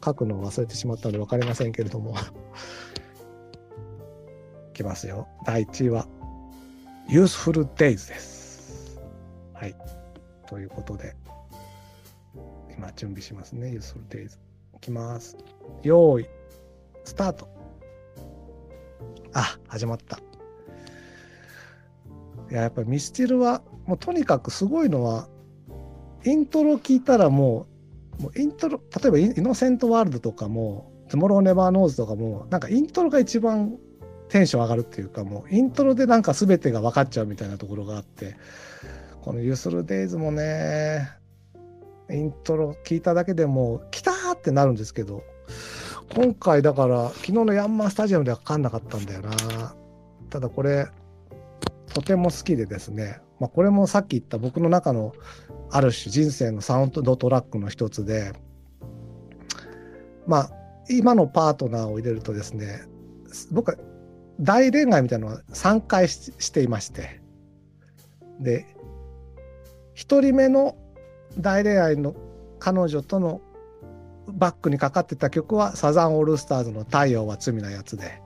[0.03, 2.15] 書くのを忘れてしまったので分かりませんけれども。
[4.71, 5.27] いきますよ。
[5.45, 6.07] 第1位は、
[7.09, 9.01] Useful Days です。
[9.53, 9.75] はい。
[10.45, 11.15] ということで、
[12.77, 13.69] 今準備しますね。
[13.69, 14.37] Youthful Days。
[14.75, 15.35] いきます。
[15.81, 16.25] 用意、
[17.03, 17.47] スタート。
[19.33, 20.19] あ、始まった。
[22.49, 25.27] いや、やっぱりミスチルは、もうとにかくすごいのは、
[26.23, 27.65] イントロ聞いたらも
[28.19, 33.77] う、もうイントロ、例えば innocent world とかも、 Tomorrow never knows とかも、なんかイントロが一番
[34.29, 38.35] テンション上がるっていうか、もうイントロでなんか全てが分かっちゃうみたいなところがあって、
[39.21, 41.16] この「ユースルデイズもね
[42.09, 45.23] イントロ聞いただけでも来たってなるんですけど
[46.15, 49.75] 今回だから昨日のヤンマースタジアムでは分かんなかったんだよな。
[50.29, 50.87] ただこれ
[51.93, 55.13] とても好きでですね、まあ、これもさっき言った僕の中の
[55.71, 58.33] ある種人生のサウンドトラックの一つで
[60.25, 60.51] まあ
[60.89, 62.83] 今のパートナーを入れるとですね
[63.51, 63.77] 僕は
[64.39, 67.21] 大恋愛みたいなのは3回していまして。
[68.39, 68.67] で
[69.95, 70.75] 1人目の
[71.37, 72.15] 大恋愛の
[72.59, 73.41] 彼女との
[74.27, 78.21] バックにかかってた曲はサザンオールスターズの「太陽は罪なやつで」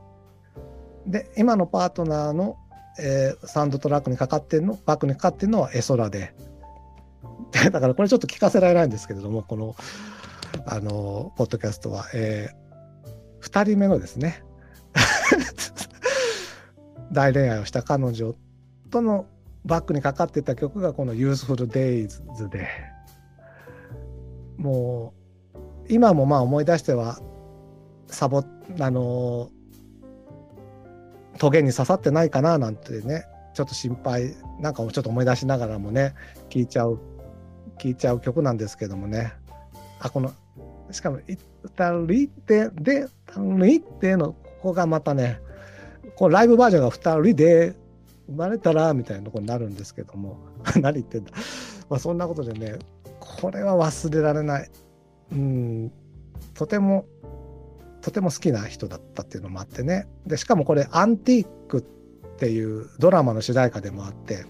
[1.06, 2.58] で今のパートナーの、
[3.00, 6.34] えー、サウンドトラックにかかってるのバックにかかってるのは「絵空で」
[7.72, 9.76] だからこれちょっと聞かせられないんですけれどもこの
[10.66, 14.44] あのポッドキャストは、えー、2人目のですね。
[17.12, 18.36] 大恋愛をした彼女
[18.90, 19.26] との
[19.66, 22.91] バックにかかってた曲がこの「Useful Days」で。
[24.62, 25.14] も
[25.56, 25.60] う
[25.90, 27.20] 今もまあ思い出しては
[28.08, 28.44] サボ
[28.80, 29.50] あの
[31.38, 36.14] トゲに刺さってないかななんてねちょっと心配なんかをちょっと思い出しながらもね
[36.50, 37.00] 聴いちゃう
[37.80, 39.34] 聴いちゃう曲なんですけどもね。
[40.00, 40.32] あこの
[40.92, 41.20] しかも
[41.64, 45.40] 「歌りって」で「たりって」のここがまたね
[46.16, 47.76] こうライブバージョンが2人で
[48.28, 50.38] 生まれたらみたいなとこになるんですけども。
[50.80, 51.32] 何言ってんだ、
[51.90, 52.78] まあ、そんなことでね
[53.40, 54.70] これは忘れられない。
[55.32, 55.92] うん。
[56.54, 57.06] とても
[58.02, 60.08] とても好きな人だったっていうのもあってね。
[60.26, 61.82] でしかもこれ「アンティーク」っ
[62.38, 64.46] ていうドラマの主題歌でもあって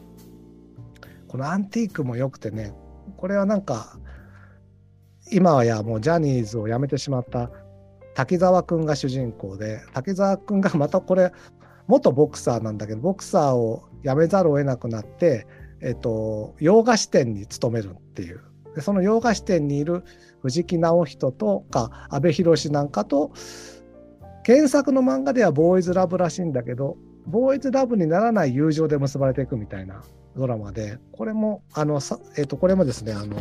[1.27, 2.73] この「アンティーク」もよくてね
[3.17, 3.99] これはなんか
[5.32, 7.51] 今はやもうジャニーズを辞めてしまった
[8.15, 11.32] 滝沢くんが主人公で滝沢くんがまたこれ
[11.88, 15.47] 元ボクサーなんだけどボクサーを辞めざるを得なくなって、
[15.82, 18.41] えっと、洋菓子店に勤めるっていう
[18.76, 20.03] でその洋菓子店にいる
[20.41, 23.32] 藤木直人とか阿部寛なんかと
[24.45, 26.97] 原作の漫画ではボーイズラブらしいんだけど
[27.28, 30.03] ボーイズラブにならない友情で結ばれていくみたいな
[30.36, 33.38] ドラマでこれもあのさ、えー、とこれもですねあの、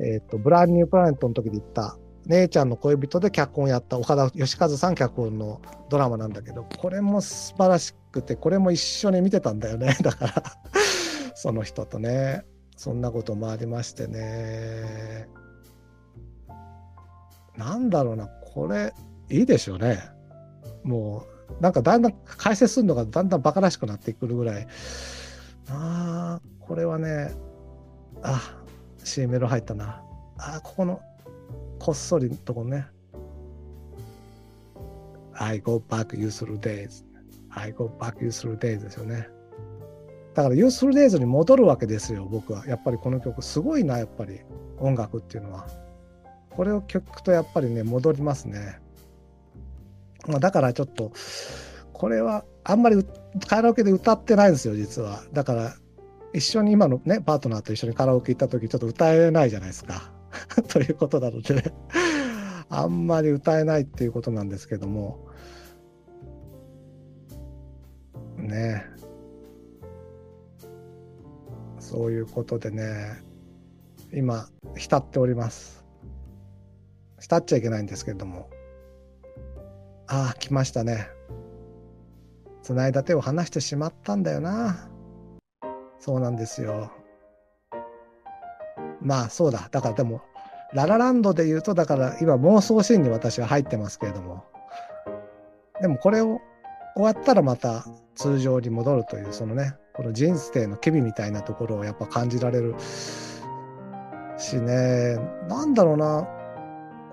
[0.00, 9.96] えーと、ブランニュープラネットの時で言った姉ちゃんの恋人で脚本やった岡田義和さん脚本のドラマなんだけどこれも素晴らしくてこれも一緒に見てたんだよね。
[10.02, 10.42] だから
[11.34, 12.44] その人とね。
[12.76, 15.28] そんなこともありましてね。
[17.56, 18.92] なんだろうなこれ
[19.28, 20.00] いいでしょうね。
[20.82, 21.26] も
[21.60, 24.66] うなんかだんだん解説するのがだんだんバカらしくなってくるぐらい。
[25.68, 27.32] ああこれはね
[28.22, 28.62] あ
[29.04, 30.02] C メロ入ったな。
[30.38, 31.00] あここの
[31.78, 32.86] こっそりのとこね。
[35.34, 37.04] I go back useful days
[37.50, 39.28] I go back useful days ですよね。
[40.34, 42.66] だから useful days に戻るわけですよ僕は。
[42.66, 44.40] やっぱりこの曲すごいなやっぱり。
[44.82, 45.66] 音楽っていうのは。
[46.50, 48.78] これを聴くとやっぱりね戻りますね、
[50.26, 51.12] まあ、だからちょっと
[51.94, 53.06] これはあんまり
[53.46, 55.22] カラオケで歌ってないんですよ実は。
[55.32, 55.74] だから
[56.34, 60.12] 一緒に今のねパートナーと一緒にカラオケ行った時ちょっと歌えないじゃないですか。
[60.68, 61.62] ということなので、ね、
[62.68, 65.26] あんまり歌えないっていうことなんですけども。
[68.36, 68.84] ね。
[71.92, 73.22] そういうことでね
[74.14, 75.84] 今浸っております。
[77.20, 78.48] 浸っちゃいけないんですけれども。
[80.06, 81.08] ああ来ましたね。
[82.62, 84.88] つないだ手を離してしまったんだよな。
[85.98, 86.90] そうなんですよ。
[89.02, 89.68] まあそうだ。
[89.70, 90.22] だからでも
[90.72, 94.44] ララランドで言うとだから今妄想シーンに私は入ってますけれども。
[95.82, 96.40] でもこれを
[96.94, 97.84] 終わったらまた
[98.14, 102.74] 通常に戻るというそのねこの人生の機微みたいなところをやっぱ感じられる
[104.38, 105.16] しね。
[105.48, 106.26] なんだろうな。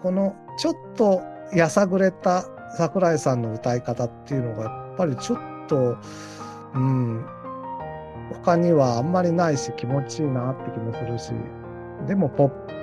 [0.01, 1.21] このちょっと
[1.53, 2.45] やさぐれた
[2.77, 5.97] 桜井さんの歌い方っていうのがやっぱりちょっと
[6.73, 7.25] うん。
[8.43, 11.33] 他にはあんまりないし気持ちいいなって気もするし。
[12.07, 12.73] でもポップ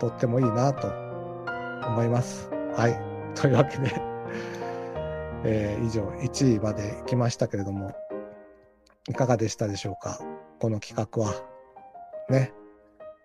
[0.00, 0.88] とってもいいなと
[1.88, 2.50] 思います。
[2.76, 3.00] はい。
[3.34, 4.14] というわけで。
[5.46, 8.03] えー、以上1位まで来ましたけれども。
[9.08, 10.18] いかがでしたでしょうか？
[10.60, 11.34] この企画は。
[12.30, 12.52] ね。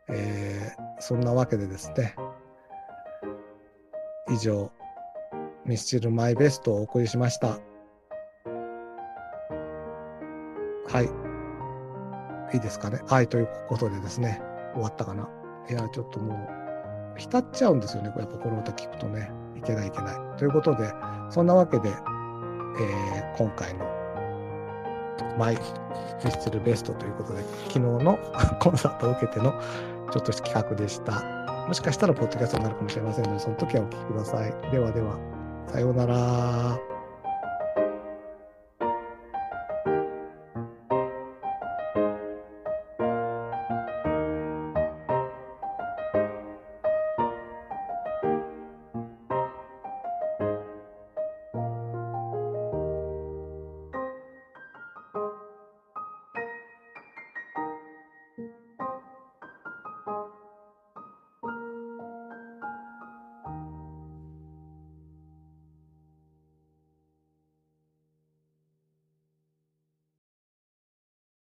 [0.09, 2.15] えー、そんなわけでですね
[4.27, 4.71] 以上
[5.65, 7.59] ミスチルマイベストをお送りしました。
[10.87, 11.01] は
[12.51, 12.55] い。
[12.55, 12.99] いいですかね？
[13.05, 14.41] はい、ということでですね、
[14.73, 15.29] 終わったかな？
[15.69, 18.11] いや、ちょっともう、浸っちゃうんですよね。
[18.17, 19.31] やっぱこの歌聞くとね。
[19.55, 20.37] いけないいけない。
[20.37, 20.91] ということで、
[21.29, 23.85] そんなわけで、えー、今回の
[25.37, 28.17] マイフィッスルベストということで、昨日の
[28.59, 29.53] コンサートを受けての
[30.11, 31.65] ちょっとした企画でした。
[31.67, 34.53] もしかしたらポッドキャストになるかもしれませんので、その時はお聞きください。
[34.71, 35.17] ではでは、
[35.71, 36.98] さようなら。